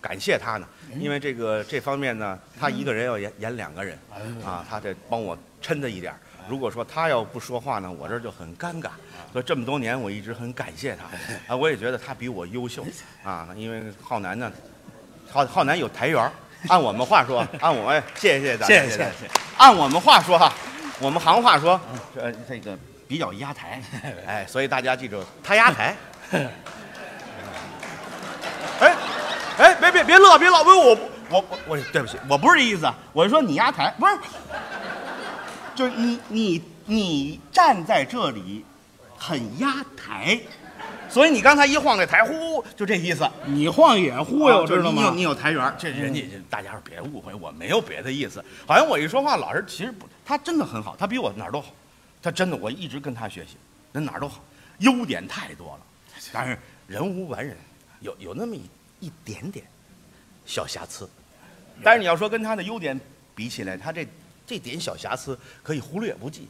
[0.00, 0.66] 感谢他呢，
[0.98, 3.96] 因为这个这方面呢，他一个人要演演两个人，
[4.44, 6.18] 啊，他得帮我抻着一点儿。
[6.46, 8.90] 如果说他要不说话呢，我这儿就很尴尬。
[9.34, 11.06] 所以这么多年，我一直很感谢他，
[11.52, 12.86] 啊，我也觉得他比我优秀，
[13.24, 14.52] 啊，因为浩南呢，
[15.28, 16.30] 浩浩南有台缘儿
[16.68, 19.30] 按我们话说，按我哎，谢谢谢谢大家，谢谢谢谢。
[19.56, 20.54] 按我们话说哈，
[21.00, 21.80] 我们行话说，
[22.14, 23.82] 呃，这个比较压台，
[24.24, 25.96] 哎，所以大家记住，他压台。
[28.78, 28.96] 哎，
[29.58, 30.96] 哎，别别别乐，别老问我
[31.30, 34.16] 我我我，对不起，我不是这意思，我是说你压台，不是，
[35.74, 38.64] 就是你你你站在这里，
[39.26, 40.38] 很压台，
[41.08, 43.26] 所以你刚才一晃这台，呼，就这意思。
[43.46, 45.00] 你晃也忽悠，知道吗？
[45.00, 48.44] 你有你有台缘，这人家大家伙别误会，我没有别的意思。
[48.66, 51.72] 好像我一说话，老师其实不，他真的很好，他比我哪儿都好，
[52.22, 53.56] 他真的我一直跟他学习，
[53.92, 54.44] 人哪儿都好，
[54.80, 55.80] 优点太多了，
[56.30, 57.56] 但是人无完人，
[58.00, 58.68] 有有那么一
[59.00, 59.64] 一点点
[60.44, 61.08] 小瑕疵，
[61.82, 63.00] 但是你要说跟他的优点
[63.34, 64.06] 比起来，他这
[64.46, 66.46] 这点小瑕疵可以忽略不计，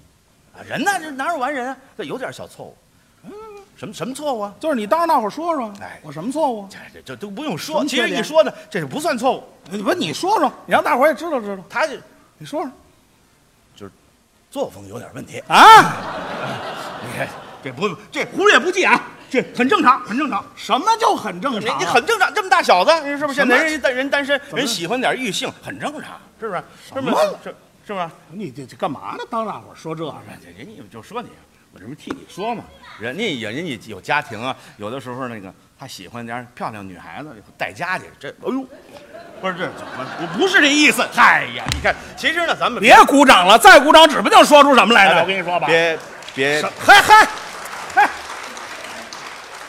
[0.56, 1.76] 啊，人呢这哪有完人啊？
[1.98, 2.76] 这有点小错误，
[3.24, 3.32] 嗯，
[3.76, 4.54] 什么什么错误啊？
[4.60, 6.68] 就是你当着大伙儿说说，哎我什么错误？
[6.70, 9.44] 这这这都不用说，其实一说呢，这是不算错误。
[9.82, 11.62] 不，你说说，你让大伙儿也知道知道。
[11.68, 11.94] 他就
[12.38, 12.70] 你说说
[13.74, 13.92] 就是
[14.50, 15.42] 作风有点问题。
[15.48, 15.56] 啊，
[17.02, 17.28] 你看，
[17.62, 20.44] 这不这忽略不计啊，这很正常，很正常。
[20.54, 21.78] 什么叫很正常啊？
[21.78, 23.40] 你你很正常，这么大小子，人是不是？
[23.40, 26.62] 现在人单人单身，人喜欢点异性，很正常，是不是？
[26.92, 27.20] 什么？
[27.42, 27.54] 是
[27.86, 28.08] 是不是？
[28.30, 29.24] 你这这干嘛呢？
[29.30, 31.28] 当大伙说这个，这人家就说你，
[31.72, 32.64] 我这不替你说嘛。
[32.98, 38.66] 人家有人家有家庭啊，有的时候那个他喜欢点漂亮女孩子带家去，这哎呦，
[39.40, 41.02] 不是这我不是这意思。
[41.16, 45.22] 哎呀，你看，其实呢，咱们别鼓掌了，再鼓掌指不定说出什么来了。
[45.22, 45.98] 我跟你说吧，别
[46.34, 47.28] 别嗨嗨
[47.94, 48.08] 嗨，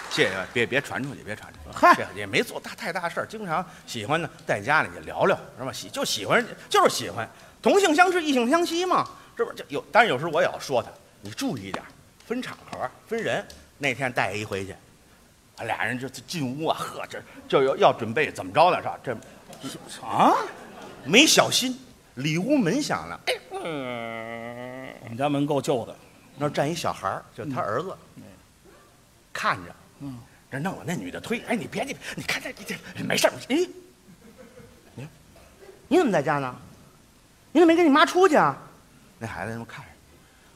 [0.10, 1.78] 谢谢，别别传出去，别传出去。
[1.78, 5.74] 嗨这也没做大太大事儿，经常喜欢呢，在家里去聊聊，是吧？
[5.74, 7.28] 喜就喜欢，就是喜欢，
[7.66, 9.10] 同性相斥，异性相吸嘛。
[9.36, 9.84] 这不是就有？
[9.92, 11.84] 但是有时候我也要说他，你注意一点，
[12.28, 13.44] 分场合分人。
[13.80, 14.76] 那天带一回去，
[15.56, 18.78] 俺俩人就进屋啊，呵，这就要要准备怎么着了？
[18.78, 19.00] 是吧？
[19.04, 19.18] 这
[20.06, 20.36] 啊，
[21.06, 21.76] 没小心，
[22.14, 23.20] 里屋门响了。
[23.26, 25.96] 哎，嗯，我们家门够旧的，
[26.38, 27.98] 那站一小孩儿，就他儿子，
[29.34, 30.20] 看着，嗯，
[30.52, 33.68] 这弄我，那女的推，哎，你别你你看这这这没事儿，哎，
[34.94, 35.08] 你
[35.88, 36.56] 你怎么在家呢？
[37.56, 38.54] 你怎么没跟你妈出去啊？
[39.18, 39.90] 那孩子那么看着，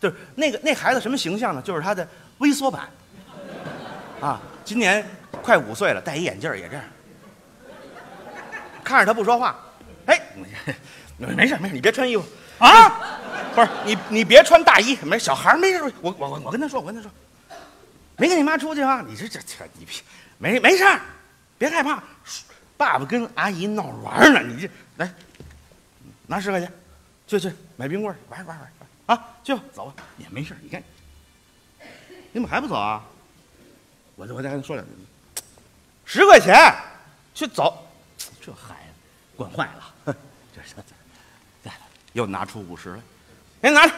[0.01, 1.61] 就是那个那孩子什么形象呢？
[1.61, 2.05] 就是他的
[2.39, 2.89] 微缩版，
[4.19, 5.09] 啊，今年
[5.41, 6.83] 快五岁了，戴一眼镜也这样，
[8.83, 9.57] 看着他不说话，
[10.07, 10.21] 哎，
[11.17, 12.25] 没事没事，你别穿衣服
[12.57, 13.17] 啊，
[13.55, 17.09] 不是你你别穿大衣，没小孩没事，我我我我跟他说，我跟他说，
[18.17, 19.01] 没跟你妈出去啊？
[19.07, 19.95] 你这这这你别
[20.37, 20.99] 没没事儿，
[21.57, 22.03] 别害怕，
[22.75, 25.09] 爸爸跟阿姨闹着玩呢，你这来
[26.27, 26.69] 拿十块钱，
[27.29, 28.71] 去去买冰棍儿玩玩玩
[29.05, 30.83] 啊，去吧，走吧，也没事你看，
[32.31, 33.05] 你怎么还不走啊？
[34.15, 34.91] 我我再跟你说两句，
[36.05, 36.75] 十块钱，
[37.35, 37.87] 去走，
[38.41, 38.93] 这孩子
[39.37, 40.15] 惯坏了，哼
[40.55, 40.73] 这是
[41.63, 41.71] 再
[42.13, 43.01] 又拿出五十来，
[43.61, 43.93] 给你拿着，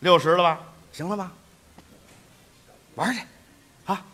[0.00, 0.60] 六十了吧？
[0.92, 1.32] 行了吧？
[2.96, 3.22] 玩去，
[3.86, 4.04] 啊，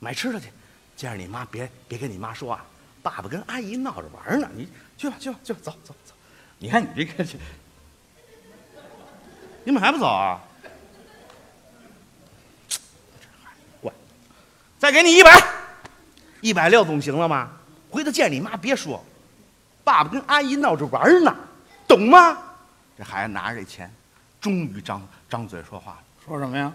[0.00, 0.50] 买吃的去，
[0.96, 2.64] 见着你妈别别跟你妈说啊，
[3.02, 6.13] 爸爸跟阿姨闹着玩呢，你去吧去吧去吧，走走走，
[6.58, 7.24] 你看你这个，
[9.64, 10.40] 你们还不走啊？
[13.80, 13.92] 乖，
[14.78, 15.30] 再给你一百，
[16.40, 17.50] 一百六总行了吗？
[17.90, 19.04] 回头见你妈别说，
[19.84, 21.36] 爸爸跟阿姨闹着玩呢，
[21.86, 22.38] 懂吗？
[22.96, 23.92] 这孩子拿着这钱，
[24.40, 26.72] 终于张张嘴说话了，说什么呀？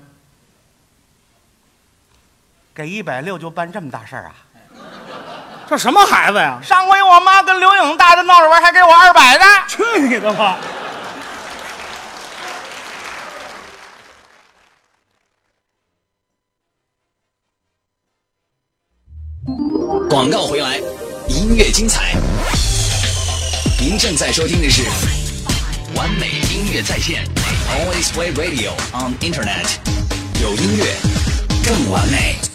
[2.74, 4.36] 给一百六就办这么大事儿啊？
[5.70, 6.60] 这什么孩子呀？
[6.64, 9.46] 上回我妈跟刘颖大的闹着玩，还给我二百呢。
[9.68, 10.58] 去你的吧！
[20.10, 20.78] 广告回来，
[21.28, 22.16] 音乐精彩。
[23.80, 24.82] 您正在收听的是
[25.96, 27.24] 完美音乐在线
[27.70, 29.76] ，Always Play Radio on Internet，
[30.42, 30.96] 有音乐
[31.64, 32.49] 更完美。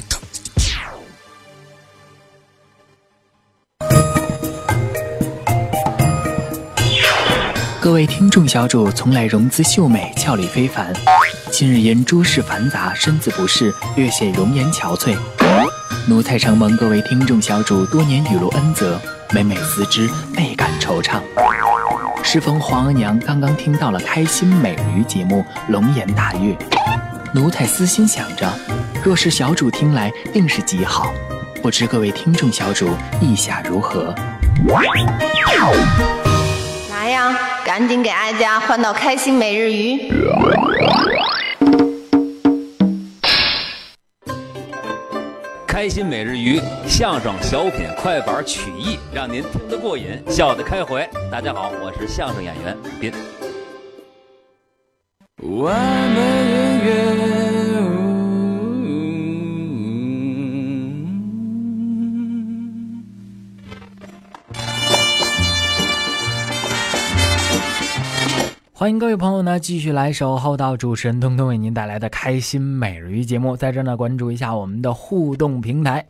[7.84, 10.90] 各位听众小主从来容姿秀美，俏丽非凡，
[11.50, 15.14] 近日因诸事繁杂，身子不适，略显容颜憔悴。
[16.08, 18.98] 奴才承蒙各位听众小主多年雨露恩泽，
[19.34, 21.20] 每每思之，倍感惆怅。
[22.22, 26.56] 适逢皇额娘刚刚听到了开心美人鱼节目，龙颜大悦。
[27.34, 28.50] 奴才私心想着，
[29.04, 31.12] 若是小主听来，定是极好。
[31.62, 32.88] 不知各位听众小主
[33.20, 34.14] 意下如何？
[37.76, 40.08] 赶紧给哀家换到开心每日鱼。
[45.66, 51.04] 开心每日鱼相声、小品、快板、曲艺，让您听得过瘾，笑得开怀。
[51.32, 53.12] 大家好，我是相声演员斌。
[55.42, 55.74] 完
[56.10, 57.63] 美音乐。
[68.76, 73.56] 欢迎各位朋友呢，继续来守候到主持人东东为您带来的开心每日鱼节目。
[73.56, 76.04] 在这呢，关注一下我们的互动平台。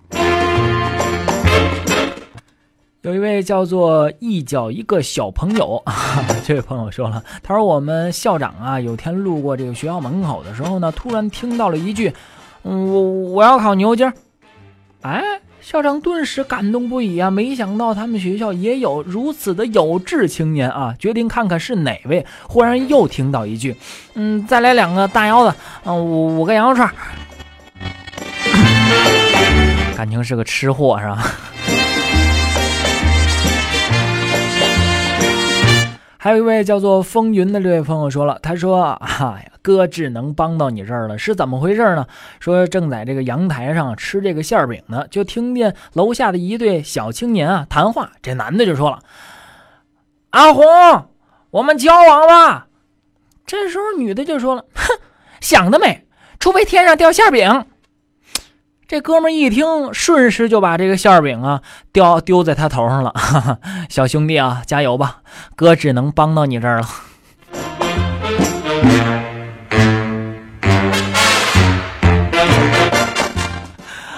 [3.03, 5.85] 有一位叫做一脚一个小朋友，
[6.42, 12.11] 这位朋友说了，他说我们校长啊，有天路过这个学校门口的时候呢，突然听到了一句
[12.64, 13.03] ：“嗯，我
[13.35, 14.14] 我要考牛筋儿。”
[15.03, 15.22] 哎。
[15.64, 17.31] 校长顿时感动不已啊！
[17.31, 20.94] 没想到他们学校也有如此的有志青年啊！
[20.98, 22.27] 决定看看是哪位。
[22.46, 23.74] 忽然又听到一句
[24.12, 26.87] ：“嗯，再来两个大腰子，嗯，五五个羊肉串。
[29.96, 31.27] ”感情是个吃货是吧？
[36.18, 42.07] 还有一位叫做风云的这位朋友说了，他说：“哎呀，哥只能帮到你这儿了，是怎么回事呢？
[42.38, 48.11] 说正在这个阳台上吃这个馅饼呢，就听见楼下的一对小青年啊谈话。
[48.20, 48.98] 这男的就说了
[50.31, 50.66] ：‘阿红，
[51.50, 52.67] 我们交往吧。’
[53.46, 54.98] 这时候女的就说了：‘哼，
[55.40, 56.06] 想得美，
[56.38, 57.65] 除非天上掉馅饼。’
[58.87, 63.10] 这哥们一听，顺势就把这个馅饼啊掉丢在他头上了。
[63.12, 63.58] 哈哈，
[63.88, 65.23] 小兄弟啊，加油吧，
[65.56, 66.87] 哥只能帮到你这儿了。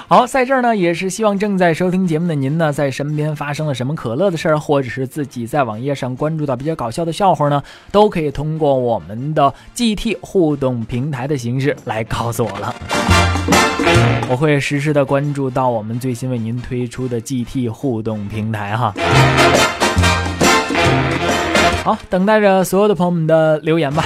[0.08, 12.72] 好，在这儿呢，也是希望正在收听节目的您呢，在身边发生了什么可乐的事儿，或者是自己在网页上关注到比较搞笑的笑话呢，都可以通过我们的 GT 互动平台的形式来告诉我了。
[14.30, 18.94] 我会实时的关注到我们最新为您推出的 GT 互动平台哈。
[21.82, 24.04] 好，等待着所有的朋友们的留言吧。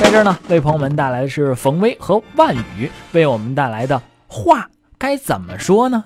[0.00, 4.66] 在这儿呢，为朋友们带来的是冯威和万宇为我们带来的话
[5.06, 6.02] 该怎么说呢？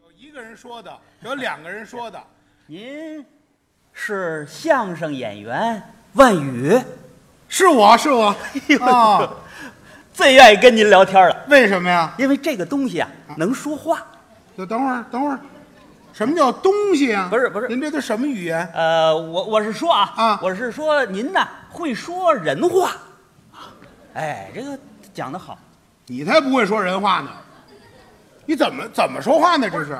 [0.00, 2.22] 有一个人说的，有两个人说的。
[2.66, 3.26] 您
[3.92, 5.82] 是相声演员
[6.12, 6.80] 万宇，
[7.48, 8.32] 是我是我
[8.86, 9.28] 啊，
[10.12, 11.44] 最愿意跟您聊天了。
[11.48, 12.14] 为什么呀？
[12.18, 14.00] 因为这个东西啊，能说话。
[14.56, 15.40] 就等会儿，等会儿，
[16.14, 17.26] 什么叫东西啊？
[17.28, 18.66] 不是不是，您这都什么语言？
[18.72, 22.92] 呃，我我是说啊啊，我是说您呢会说人话。
[24.14, 24.78] 哎，这个
[25.12, 25.58] 讲得好。
[26.06, 27.30] 你才不会说人话呢！
[28.46, 29.68] 你怎么怎么说话呢？
[29.68, 29.98] 这是，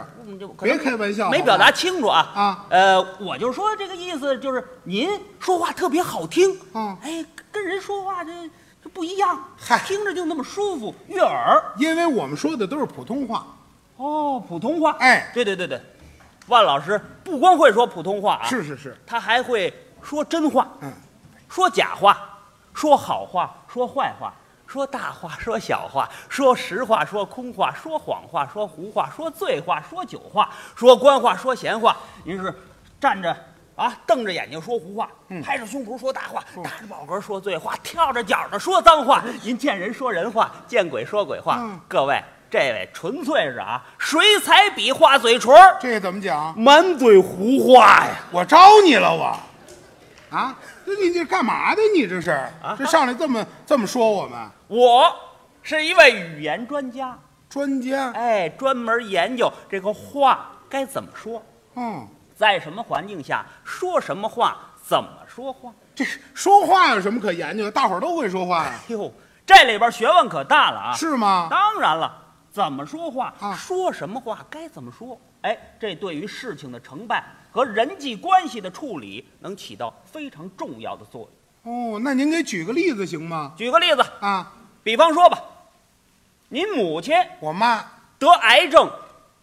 [0.61, 2.67] 别开玩笑，没表达清楚啊啊！
[2.69, 5.09] 呃，我就说这个意思，就是您
[5.41, 8.31] 说话特别好听，嗯，哎，跟人说话这
[8.83, 11.61] 这不一样，嗨，听着就那么舒服悦耳。
[11.79, 13.47] 因为我们说的都是普通话，
[13.97, 15.81] 哦，普通话，哎，对对对对，
[16.47, 19.73] 万老师不光会说普通话啊，是是是，他还会
[20.03, 20.93] 说真话，嗯，
[21.49, 22.19] 说假话，
[22.75, 24.33] 说好话，说坏话。
[24.67, 31.97] 说大话， 说小话，说实话，说空话，说谎话，说胡话，说醉话，说酒话，说官话，说闲话。
[32.25, 32.53] 您是
[32.99, 33.37] 站着
[33.77, 35.09] 啊，瞪着眼睛说胡话，
[35.45, 39.23] 拍着胸脯说大话，打着饱嗝说醉话，跳着脚的说脏话。
[39.45, 41.61] 您见人说人话，见鬼说鬼话。
[41.87, 42.21] 各位，
[42.55, 46.57] 这位纯粹是啊，水彩笔画嘴唇，这怎么讲？
[46.57, 48.13] 满嘴胡话呀！
[48.31, 49.37] 我招你了，我
[50.31, 50.55] 啊。
[50.87, 51.83] 这你这干嘛的？
[51.93, 52.31] 你这是
[52.63, 52.77] 啊？
[52.79, 54.39] 这上来这么这么说我们？
[54.69, 55.13] 我
[55.65, 61.43] 是一位语言专家，专家哎，专门研究这个话该怎么说。
[61.75, 65.73] 嗯，在什么环境下说什么话，怎么说话？
[65.93, 67.71] 这说话有什么可研究的？
[67.73, 68.75] 大伙儿都会说话呀。
[68.87, 69.13] 哟，
[69.45, 70.93] 这里边学问可大了啊！
[70.95, 71.49] 是吗？
[71.51, 72.21] 当然了，
[72.55, 75.21] 怎么说话，说什么话，该怎么说？
[75.43, 77.25] 哎，这对于事情的成败。
[77.51, 81.29] 和人际关系的处理能起到非常重要的作
[81.65, 81.95] 用。
[81.95, 83.53] 哦，那您给举个例子行吗？
[83.57, 84.53] 举个例子啊，
[84.85, 85.43] 比方说吧，
[86.49, 87.85] 您母亲我妈
[88.21, 88.89] 得癌症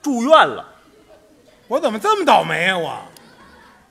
[0.01, 0.65] 住院了，
[1.67, 2.77] 我怎么这么倒霉啊？
[2.77, 3.01] 我，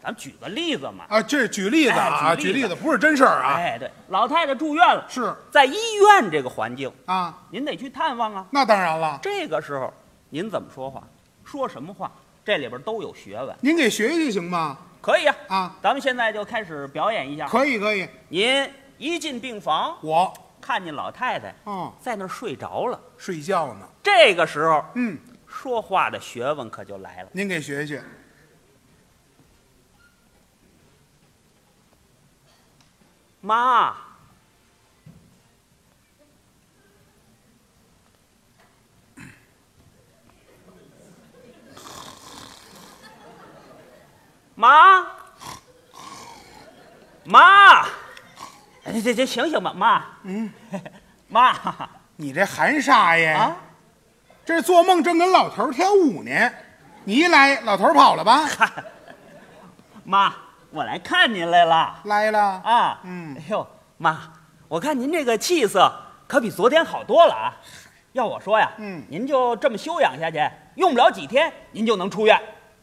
[0.02, 1.04] 咱举个例子嘛。
[1.08, 3.54] 啊，这举例子啊，举例子不是真事儿啊。
[3.56, 8.46] 哎，对，老太太住院了，是在医院这个环境啊，您得去探望啊。
[8.50, 9.92] 那当然了，这个时候
[10.30, 11.02] 您怎么说话，
[11.44, 12.10] 说什么话？
[12.42, 14.78] 这里边都有学问，您给学学行吗？
[15.02, 17.46] 可以啊，啊，咱们现在就开始表演一下。
[17.46, 18.08] 可以，可以。
[18.28, 23.86] 您一进病房，我看见老太太哦，在那儿睡着了，睡觉呢。
[24.02, 27.28] 这个时候，嗯，说话的学问可就来了。
[27.32, 28.02] 您给学学。
[33.40, 33.94] 妈。
[44.54, 45.06] 妈，
[47.24, 47.82] 妈，
[48.84, 50.04] 这这这醒醒吧，妈。
[50.24, 50.52] 嗯，
[51.28, 51.56] 妈，
[52.16, 53.38] 你这喊啥呀？
[53.38, 53.56] 啊，
[54.44, 56.52] 这做梦正跟老头跳舞呢，
[57.04, 58.46] 你一来，老头跑了吧？
[60.04, 60.34] 妈，
[60.70, 62.00] 我来看您来了。
[62.04, 63.66] 来了啊，嗯，哎呦，
[63.98, 64.20] 妈，
[64.68, 65.92] 我看您这个气色
[66.28, 67.52] 可比昨天好多了啊。
[68.12, 70.38] 要我说呀，嗯，您就这么休养下去，
[70.76, 72.40] 用不了几天，您就能出院。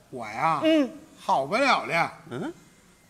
[0.09, 0.89] 我呀，嗯。
[1.19, 2.53] 好不了了，嗯，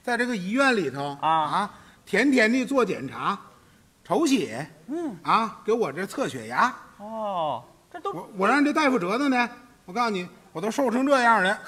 [0.02, 1.74] 在这个医院里头啊啊，
[2.04, 3.38] 天天的做检查、
[4.04, 6.74] 抽血，嗯啊，给我这测血压。
[6.98, 9.48] 哦，这都我我让这大夫折腾呢，
[9.86, 11.60] 我告诉你，我都瘦成这样了，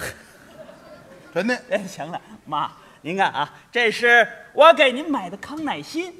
[1.36, 1.56] 真的。
[1.70, 2.72] 哎，行了，妈，
[3.02, 6.14] 您看啊，这是我给您买的康乃馨，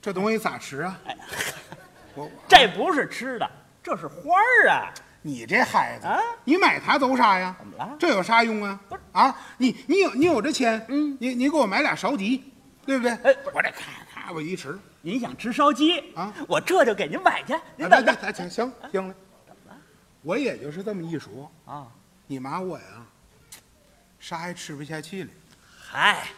[0.00, 0.98] 这东西咋吃啊？
[1.06, 1.16] 哎，
[2.14, 3.50] 我 这不是吃的，
[3.82, 4.92] 这是花儿啊。
[5.22, 7.54] 你这孩子啊，你买它走啥呀？
[7.58, 7.96] 怎么了？
[7.98, 8.78] 这有啥用啊？
[8.88, 12.52] 不是啊，你你有你有这钱，嗯，你你给我买俩烧鸡，
[12.84, 13.12] 对不对？
[13.12, 16.32] 哎，我这咔咔我一吃，您想吃烧鸡啊？
[16.46, 17.54] 我这就给您买去。
[17.74, 19.14] 您等等等，行行行了，
[20.22, 21.86] 我也就是这么一说啊，
[22.26, 22.84] 你妈我呀，
[24.20, 25.30] 啥也吃不下去了。
[25.90, 26.28] 嗨，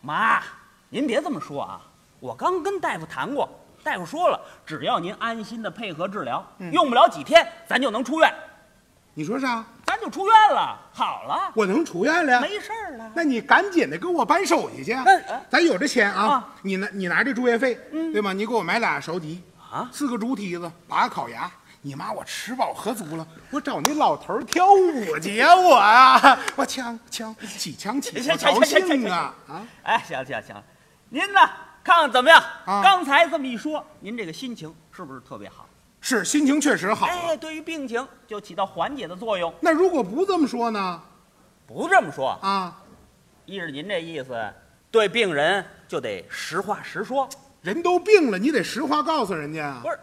[0.00, 0.42] 妈，
[0.88, 1.80] 您别这么说啊，
[2.18, 3.48] 我刚跟大夫谈过。
[3.84, 8.34] 大夫说了，只要您安心的配合治疗，嗯用不了几天，咱就能出院。
[9.14, 9.64] 你说啥？
[9.84, 12.40] 咱就出院了，好了，我能出院了？
[12.40, 13.12] 没事儿了。
[13.14, 14.96] 那你赶紧的给我办手续去。
[15.48, 17.76] 咱有这钱啊，你拿你拿这住院费，
[18.12, 18.32] 对吗？
[18.32, 19.40] 你给我买俩烧鸡
[19.70, 21.48] 啊，四个猪蹄子，八个烤鸭。
[21.86, 25.54] 你妈，我吃饱喝足了，我找那老头跳舞去呀！
[25.54, 29.32] 我啊，我枪枪起枪起，我高兴啊！
[29.46, 30.60] 啊，哎，行行行，
[31.10, 31.38] 您呢？
[31.84, 32.42] 看看怎么样？
[32.82, 35.64] 刚才这么一说，您这个心情是不是特别好？
[36.00, 37.06] 是，心情确实好。
[37.06, 39.54] 哎，对于病情就起到缓解的作用。
[39.60, 41.00] 那如果不这么说呢？
[41.68, 42.82] 不这么说啊？
[43.44, 44.36] 依着您这意思，
[44.90, 47.28] 对病人就得实话实说。
[47.66, 49.80] 人都病了，你得实话告诉人家啊。
[49.82, 49.98] 不是，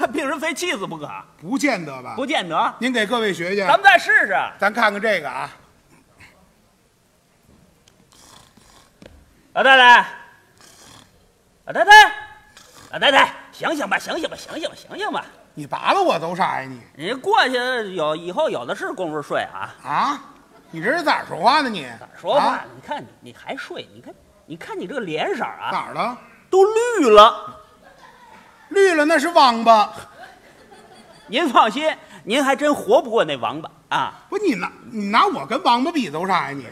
[0.00, 1.08] 那病人非气死不可。
[1.40, 2.14] 不见得吧？
[2.16, 2.74] 不见得。
[2.80, 3.64] 您给各位学学。
[3.64, 4.34] 咱们再试试。
[4.58, 5.48] 咱看看这个啊。
[9.52, 10.06] 老太太，
[11.66, 11.92] 老太太，
[12.90, 15.24] 老太太，醒醒吧，醒醒吧，醒醒吧，醒醒吧！
[15.54, 16.80] 你拔了我都啥呀你？
[16.96, 17.54] 你过去
[17.94, 20.20] 有以后有的是功夫睡啊啊！
[20.72, 21.86] 你这是咋说话呢你？
[22.00, 22.64] 咋说话？
[22.74, 23.88] 你看你你还睡？
[23.94, 24.12] 你看
[24.46, 25.70] 你看你这个脸色啊？
[25.70, 26.18] 哪儿了？
[26.54, 26.64] 都
[27.00, 27.60] 绿了，
[28.68, 29.92] 绿了那是王八。
[31.26, 31.92] 您放心，
[32.22, 34.24] 您还真活不过那王八啊！
[34.28, 36.68] 不，你拿你拿我跟王八比都啥呀你？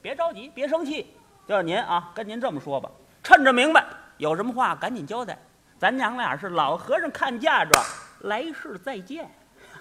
[0.00, 1.12] 别着急，别生气。
[1.48, 2.88] 就是您啊，跟您这么说吧，
[3.24, 3.84] 趁着明白，
[4.18, 5.36] 有什么话赶紧交代。
[5.80, 7.84] 咱娘俩是老和尚看嫁妆，
[8.20, 9.28] 来世再见。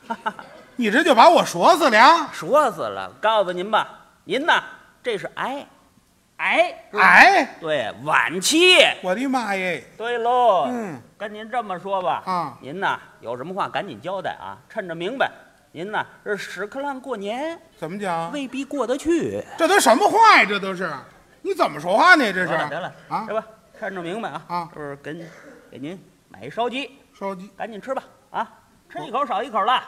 [0.76, 2.28] 你这就把我说死了？
[2.34, 3.12] 说死了！
[3.22, 3.88] 告诉您吧，
[4.24, 4.64] 您呐，
[5.04, 5.68] 这是癌，
[6.38, 8.76] 癌，癌，对，晚期。
[9.02, 9.84] 我的妈耶！
[9.98, 15.32] 对喽，嗯，跟您这么说吧，啊，您呐，有什么话赶紧交代啊，趁着明白。
[15.72, 18.32] 您呐，这屎壳郎过年，怎么讲？
[18.32, 19.44] 未必过得去。
[19.58, 20.46] 这都什么话呀？
[20.48, 20.92] 这都是。
[21.42, 22.32] 你怎么说话呢？
[22.32, 23.44] 这是得了啊，是吧？
[23.80, 24.70] 趁着明白啊啊！
[24.74, 25.20] 这是跟
[25.72, 28.48] 给您买一烧鸡，烧鸡赶紧吃吧啊！
[28.92, 29.84] 吃一口少一口了。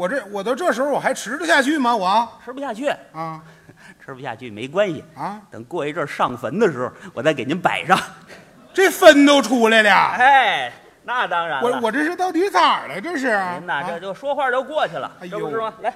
[0.00, 1.94] 我这我到这时候我还吃得下去吗？
[1.94, 3.38] 我吃不下去啊，
[4.02, 5.38] 吃不下去没关系啊。
[5.50, 7.98] 等过一阵上坟的时候，我再给您摆上。
[8.72, 10.72] 这坟都出来了， 哎，
[11.02, 12.98] 那当然我我这是到底咋了？
[12.98, 13.26] 这是
[13.58, 15.70] 您呐，这就说话就过去了，哎这不是吗？
[15.82, 15.92] 来，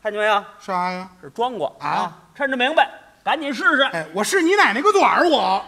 [0.00, 0.44] 看见没有？
[0.60, 1.08] 啥呀？
[1.20, 2.16] 是装过啊！
[2.36, 2.88] 趁着明白。
[3.24, 3.82] 赶紧试试！
[3.92, 5.28] 哎，我是你奶奶个嘴儿！
[5.28, 5.64] 我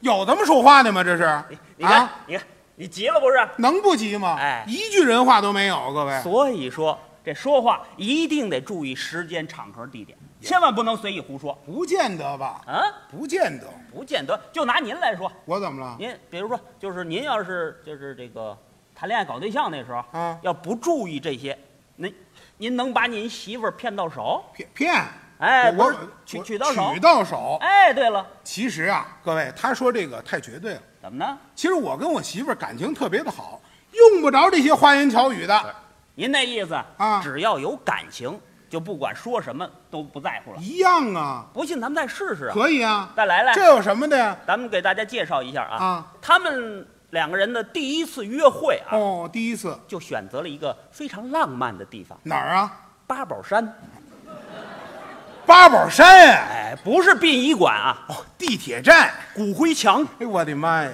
[0.00, 1.02] 有这么说话的吗？
[1.02, 1.42] 这是？
[1.78, 3.36] 你看，你看，你急了不是？
[3.58, 4.36] 能不急吗？
[4.38, 6.20] 哎，一句人话都没有，各位。
[6.22, 11.52] 所以说，这说话一定得注意时间、场合、地点，千万不能随意胡说。
[11.66, 12.62] 不见得吧？
[12.66, 14.40] 啊，不见得，不见得。
[14.50, 15.96] 就拿您来说，我怎么了？
[15.98, 18.56] 您比如说，就是您要是就是这个
[18.94, 21.56] 谈恋爱搞对象那时候啊，要不注意这些，
[21.96, 22.14] 您
[22.56, 24.42] 您能把您媳妇儿骗到手？
[24.54, 25.04] 骗骗。
[25.38, 25.92] 哎，我
[26.24, 27.58] 娶娶到手，娶到手。
[27.60, 30.82] 哎，对了，其实啊，各位，他说这个太绝对了。
[31.02, 31.36] 怎么呢？
[31.56, 35.74] 其实我跟我媳妇儿感情特别的好，用不着这些花言巧语的。
[36.14, 38.38] 您那意思啊，只要有感情，
[38.70, 40.58] 就不管说什么都不在乎了。
[40.60, 42.54] 一样啊，不信咱们再试试啊。
[42.54, 43.52] 可以啊，再来来。
[43.52, 44.36] 这有什么的呀？
[44.46, 45.76] 咱们给大家介绍一下啊。
[45.84, 48.94] 啊，他们两个人的第一次约会啊。
[48.96, 52.16] 哦，第一次就选择了一个非常浪漫的地方。
[52.22, 52.72] 哪儿啊？
[53.08, 53.76] 八宝山。
[55.44, 60.06] 八宝山呀，哎，不是殡仪馆啊，哦，地铁站，骨灰墙。
[60.18, 60.90] 哎，我的妈呀！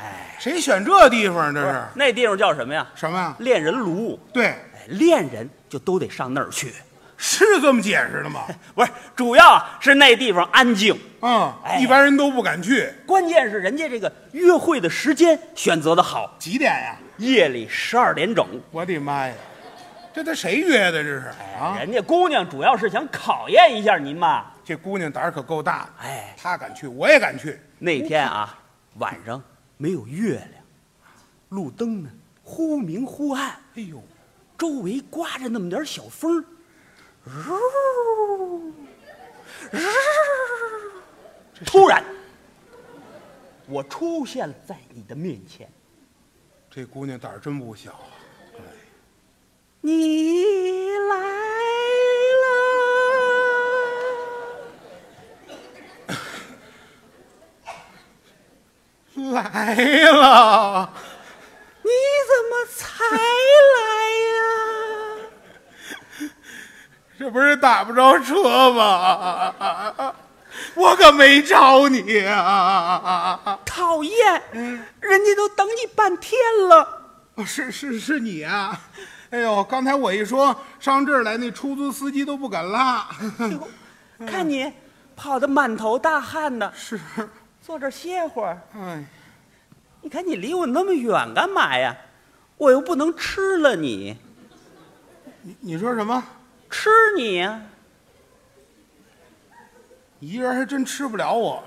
[0.00, 1.52] 哎，谁选这地方？
[1.54, 2.86] 这是那地方叫什么呀？
[2.94, 3.34] 什么呀？
[3.38, 4.18] 恋人炉。
[4.32, 6.72] 对，哎，恋人就都得上那儿去，
[7.16, 8.42] 是这么解释的吗？
[8.74, 12.92] 不是，主要是那地方安静，嗯，一般人都不敢去。
[13.06, 16.96] 关键是人家这个约会的时间选择的好，几点呀？
[17.16, 18.46] 夜里十二点整。
[18.70, 19.34] 我的妈呀！
[20.18, 21.00] 这他谁约的？
[21.00, 24.50] 这是啊，人家姑娘主要是想考验一下您嘛。
[24.64, 27.60] 这姑娘胆儿可够大的，哎，她敢去，我也敢去。
[27.78, 28.58] 那天啊，
[28.96, 29.40] 晚上
[29.76, 30.50] 没有月亮，
[31.50, 32.10] 路灯呢
[32.42, 34.02] 忽明忽暗，哎呦，
[34.58, 36.44] 周围刮着那么点小风，
[41.64, 42.02] 突然，
[43.68, 45.70] 我出现在你的面前。
[46.68, 48.17] 这姑娘胆儿真不小啊！
[49.88, 51.16] 你来
[59.24, 59.40] 了，来
[60.12, 60.92] 了，
[61.82, 61.88] 你
[62.28, 62.76] 怎么才
[63.76, 63.78] 来
[64.28, 64.36] 呀？
[67.18, 70.14] 这不是打不着车吗？
[70.74, 73.58] 我可没找你啊！
[73.64, 74.42] 讨厌，
[75.00, 76.97] 人家都等你半天了。
[77.44, 78.80] 是是是你啊！
[79.30, 83.08] 哎呦，刚才我一说上这儿来，那出租司机都不敢拉。
[84.26, 84.72] 看你
[85.14, 86.98] 跑得满头大汗的，是
[87.60, 88.60] 坐这儿歇会儿。
[88.74, 89.04] 哎，
[90.00, 91.96] 你看你离我那么远干嘛呀？
[92.56, 94.16] 我又不能吃了你。
[95.42, 96.24] 你你说什么？
[96.70, 97.62] 吃你呀、
[100.18, 101.62] 你一人还真吃不了我。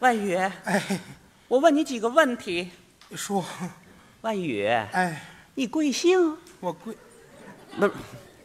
[0.00, 1.00] 万宇，哎，
[1.48, 2.70] 我问你几个问题。
[3.16, 3.44] 说，
[4.22, 5.22] 万宇，哎，
[5.54, 6.36] 你贵姓？
[6.60, 6.96] 我贵，
[7.78, 7.92] 不是，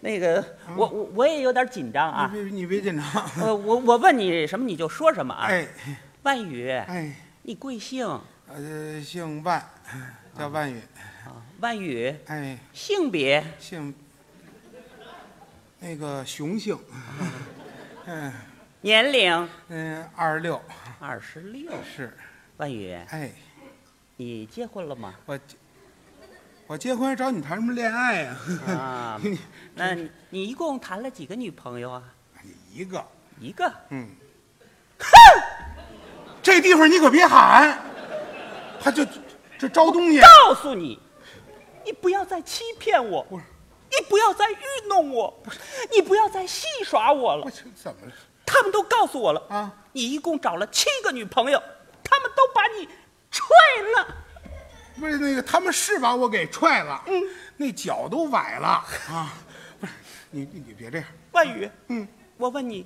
[0.02, 0.44] 那个，
[0.76, 2.32] 我我我也有点紧张啊。
[2.34, 3.06] 你别你别紧张。
[3.40, 5.48] 呃，我我问你什么你就说什么啊。
[5.48, 5.68] 哎，
[6.24, 8.08] 万宇，哎，你贵姓？
[8.48, 9.64] 呃，姓万，
[10.38, 10.80] 叫万宇。
[11.26, 13.44] 啊万宇，哎，性别？
[13.60, 13.94] 姓
[15.80, 16.78] 那个雄性。
[18.06, 18.32] 嗯，
[18.82, 19.50] 年龄？
[19.70, 20.62] 嗯，二十六。
[21.00, 21.72] 二十六。
[21.84, 22.16] 是。
[22.58, 23.32] 万宇，哎，
[24.18, 25.14] 你结婚了吗？
[25.28, 25.40] 我
[26.66, 28.38] 我结婚找你谈什么恋爱呀、
[28.68, 29.22] 啊，
[29.76, 32.04] 那你你一共谈了几个女朋友啊？
[32.74, 33.06] 一个，
[33.40, 33.72] 一个。
[33.90, 34.10] 嗯。
[35.00, 35.08] 哼
[36.42, 37.80] 这地方你可别喊，
[38.80, 39.06] 他就
[39.60, 40.20] 这招东西。
[40.20, 41.00] 告诉你，
[41.86, 45.44] 你不要再欺骗我，你不要再愚弄我，
[45.92, 47.48] 你不要再戏耍我了。
[47.76, 48.14] 怎么了？
[48.46, 51.62] 他们都告诉我了啊，你一共找了七个女朋友，
[52.04, 52.90] 他们都把你
[53.38, 53.48] 踹
[53.96, 54.16] 了。
[55.00, 57.14] 不是那个，他们是把我给踹了，嗯，
[57.56, 58.68] 那脚都崴了
[59.14, 59.32] 啊！
[59.80, 59.94] 不是，
[60.32, 62.84] 你你你别这样，万宇，嗯，我问你，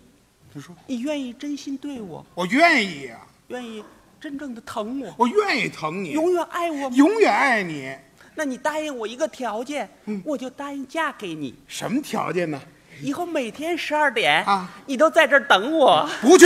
[0.51, 2.25] 你说你愿意真心对我？
[2.35, 3.81] 我愿意啊、愿意
[4.19, 5.15] 真正的疼我？
[5.17, 6.95] 我愿意疼你，永远爱我吗？
[6.97, 7.95] 永远爱你。
[8.35, 9.89] 那你答应我一个条件，
[10.25, 11.57] 我就答应嫁给你。
[11.67, 12.61] 什么条件呢？
[13.01, 16.09] 以后每天十二点啊，你都在这儿等我。
[16.21, 16.45] 不去。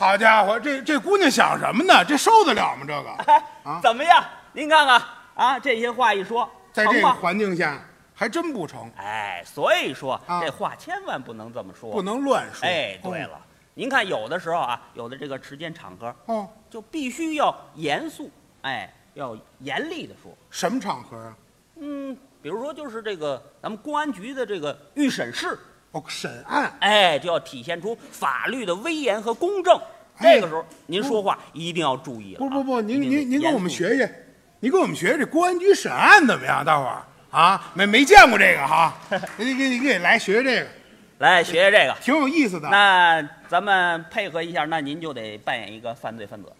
[0.00, 2.02] 好家伙，这这姑娘想什么呢？
[2.02, 2.86] 这受得了吗？
[2.88, 4.24] 这个啊，怎么样？
[4.54, 5.02] 您看看
[5.34, 7.78] 啊，这些话一说，在这个环境下
[8.14, 12.66] 还真不成，哎，所以说、啊这话千万不能这么说，不能乱说。
[12.66, 13.38] 哎，对了，
[13.74, 18.30] 您看有的时候啊，有的这个时间场合哦，就必须要严肃，
[18.62, 20.32] 哎，要严厉的说。
[20.48, 21.36] 什么场合啊？
[21.76, 25.58] 嗯，比如说就是这个咱们公安局的这个预审室，
[25.92, 29.76] 哦，审案，哎，就要体现出法律的威严和公正。
[30.18, 32.40] 哎这个时候您说话一定要注意了、啊。
[32.40, 34.24] 不不不，您一定得您您跟我们严肃学学，
[34.60, 36.64] 您跟我们学学这公安局审案怎么样？
[36.64, 38.94] 大伙儿啊，没没见过这个哈，
[39.38, 40.70] 你给你给来学学这个，
[41.18, 42.68] 来学学这个，挺有意思的。
[42.68, 46.52] 那咱们配合一下，那您就得扮演一个犯罪分子，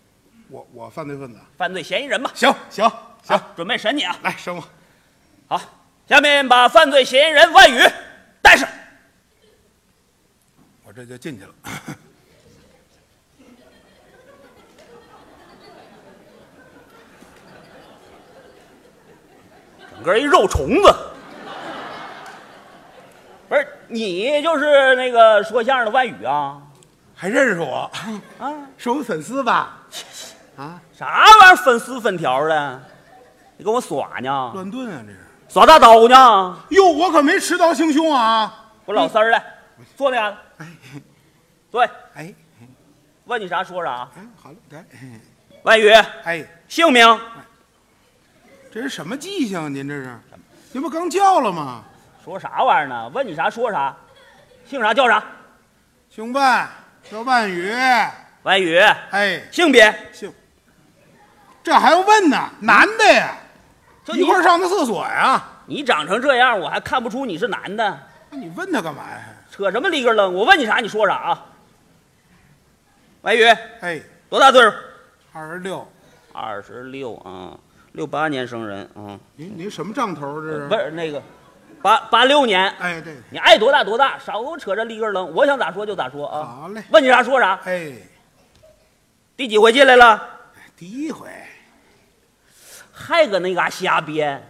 [0.49, 2.31] 我我犯罪分子，犯罪嫌疑人吧。
[2.35, 2.91] 行行
[3.22, 4.16] 行，准备审你啊！
[4.22, 4.64] 来审我。
[5.49, 5.61] 好，
[6.09, 7.78] 下面把犯罪嫌疑人万宇
[8.41, 8.66] 带上。
[10.91, 11.53] 我这就进去了。
[19.95, 20.93] 整个一肉虫子。
[23.49, 26.61] 不是你就是那个说相声的万宇啊？
[27.14, 27.88] 还认识我？
[28.41, 29.78] 啊，是我粉丝吧？
[30.57, 32.82] 啊，啥玩意儿粉丝粉条的？
[33.57, 34.51] 你跟我耍呢？
[34.55, 35.20] 乱炖啊，这是。
[35.49, 36.59] 耍大刀呢？
[36.70, 38.72] 哟，我可没持刀行凶啊！
[38.86, 39.45] 我老三儿来，
[39.97, 40.66] 坐那嘎达。
[41.70, 42.35] 对，哎，
[43.24, 44.09] 问你啥说啥。
[44.16, 44.85] 哎，好嘞，来。
[45.62, 45.89] 万宇，
[46.24, 47.20] 哎，姓名？
[48.72, 49.68] 这是什么记性啊？
[49.68, 50.18] 您这是？
[50.72, 51.85] 您不刚叫了吗？
[52.24, 53.09] 说啥玩意儿呢？
[53.09, 53.97] 问你啥说啥，
[54.66, 55.22] 姓啥叫啥？
[56.09, 56.68] 姓万，
[57.11, 57.72] 叫万宇。
[58.43, 58.78] 万宇，
[59.11, 59.93] 哎，性别？
[60.12, 60.33] 姓。
[61.62, 62.51] 这还要问呢？
[62.61, 63.37] 男的呀，
[64.05, 65.43] 就一块儿上的厕所呀。
[65.66, 68.01] 你长成这样，我还看不出你是男的。
[68.31, 69.18] 那你问他干嘛呀？
[69.61, 70.33] 扯什么里根楞？
[70.33, 71.47] 我问你啥，你说啥啊？
[73.21, 73.45] 白宇，
[73.81, 74.01] 哎，
[74.31, 74.73] 多大岁数？
[75.35, 75.87] 二十六。
[76.33, 77.59] 二十六啊，
[77.93, 79.21] 六八年生人啊。
[79.37, 80.41] 您您什么账头？
[80.41, 80.67] 这是？
[80.67, 81.23] 不是那个，
[81.83, 82.71] 八八六年。
[82.79, 83.15] 哎，对。
[83.29, 85.31] 你爱多大多大，少给我扯这里根楞。
[85.35, 86.43] 我想咋说就咋说啊。
[86.63, 86.83] 好嘞。
[86.91, 87.61] 问你啥说啥。
[87.65, 87.93] 哎，
[89.37, 90.27] 第几回进来了？
[90.75, 91.29] 第一回。
[92.95, 94.43] 还搁那嘎瞎编，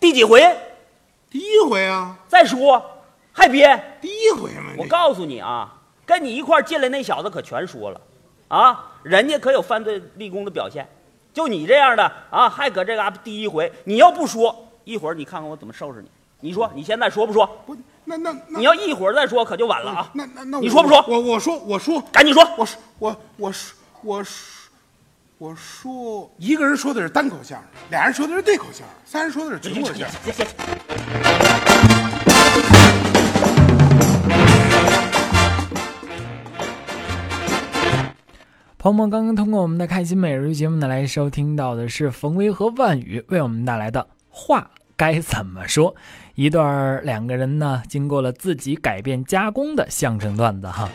[0.00, 0.42] 第几回？
[1.30, 2.16] 第一回啊！
[2.26, 2.95] 再说，
[3.36, 3.98] 还编？
[4.00, 4.72] 第一回嘛！
[4.78, 5.70] 我告诉你啊，
[6.06, 8.00] 跟你一块进来那小子可全说了，
[8.48, 10.88] 啊，人家可有犯罪立功的表现，
[11.34, 16.10] 就你这样的啊，还搁这嘎第一回，你要不说，一会儿你看看我怎么收拾你。
[16.40, 17.46] 你说你现在说不说？
[17.66, 17.76] 不，
[18.06, 20.10] 那那你要一会儿再说，可就晚了啊！
[20.14, 21.04] 那那那，你说不说？
[21.06, 22.42] 我我说我说，赶紧说！
[22.56, 24.56] 我说我我说我说。
[25.38, 31.55] 我说，一个人说的是单口相声，俩人说的是对口相声，三人说的是群口相声。
[38.86, 45.96] 朋友们，刚刚通过我们的开心每日节目呢，来收听到的是冯威和万宇为我们带来的话该怎么说，
[46.36, 50.88] 一段两个人呢经过了自己改变加工的相声段子哈。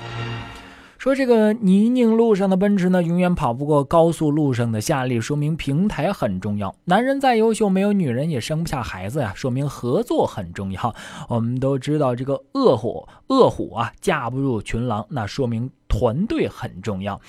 [0.98, 6.74] 说这个泥泞路上的奔驰呢，永远跑不过高速路上的夏利，说明平台很重要。
[6.86, 10.96] 男人再优秀，没有女人也生不下孩子呀，说明合作很重要。
[11.28, 17.20] 我们都知道这个恶虎，恶虎啊，架不住群狼，那说明团队很重要。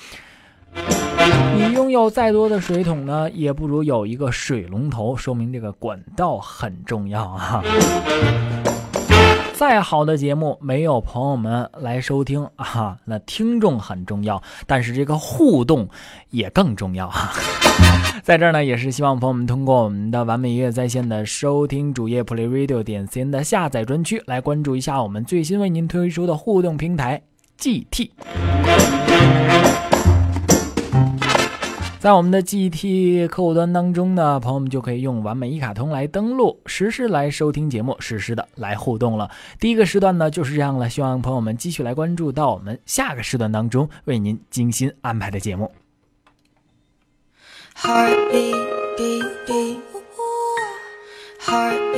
[1.55, 7.63] 你拥有再多的水桶呢，也不如有一个水龙头，说明这个管道很重要啊。
[9.55, 15.89] 再好的节目，没有朋友们来收听啊，那听众很重要，但是这个互动
[16.31, 17.33] 也更重要啊。
[18.25, 27.23] 在这儿呢，也是希望朋友们通过我们的完美音乐在线的收听主页 Play Radio 点 cn 的下载专区来关注一下我们最新为您推出的互动平台
[27.59, 28.11] GT。
[32.03, 39.31] 在我们的 GT 客户端当中呢，朋友们就可以用完美一卡通来登录，实时来收听节目，实时的来互动了。
[39.61, 45.71] 第一个时段呢就是这样了，希望朋友们继续来关注到我们下个时段当中为您精心安排的节目。
[47.77, 48.57] Heartbeat,
[48.99, 49.79] beat, beat.
[51.47, 51.93] Heartbeat.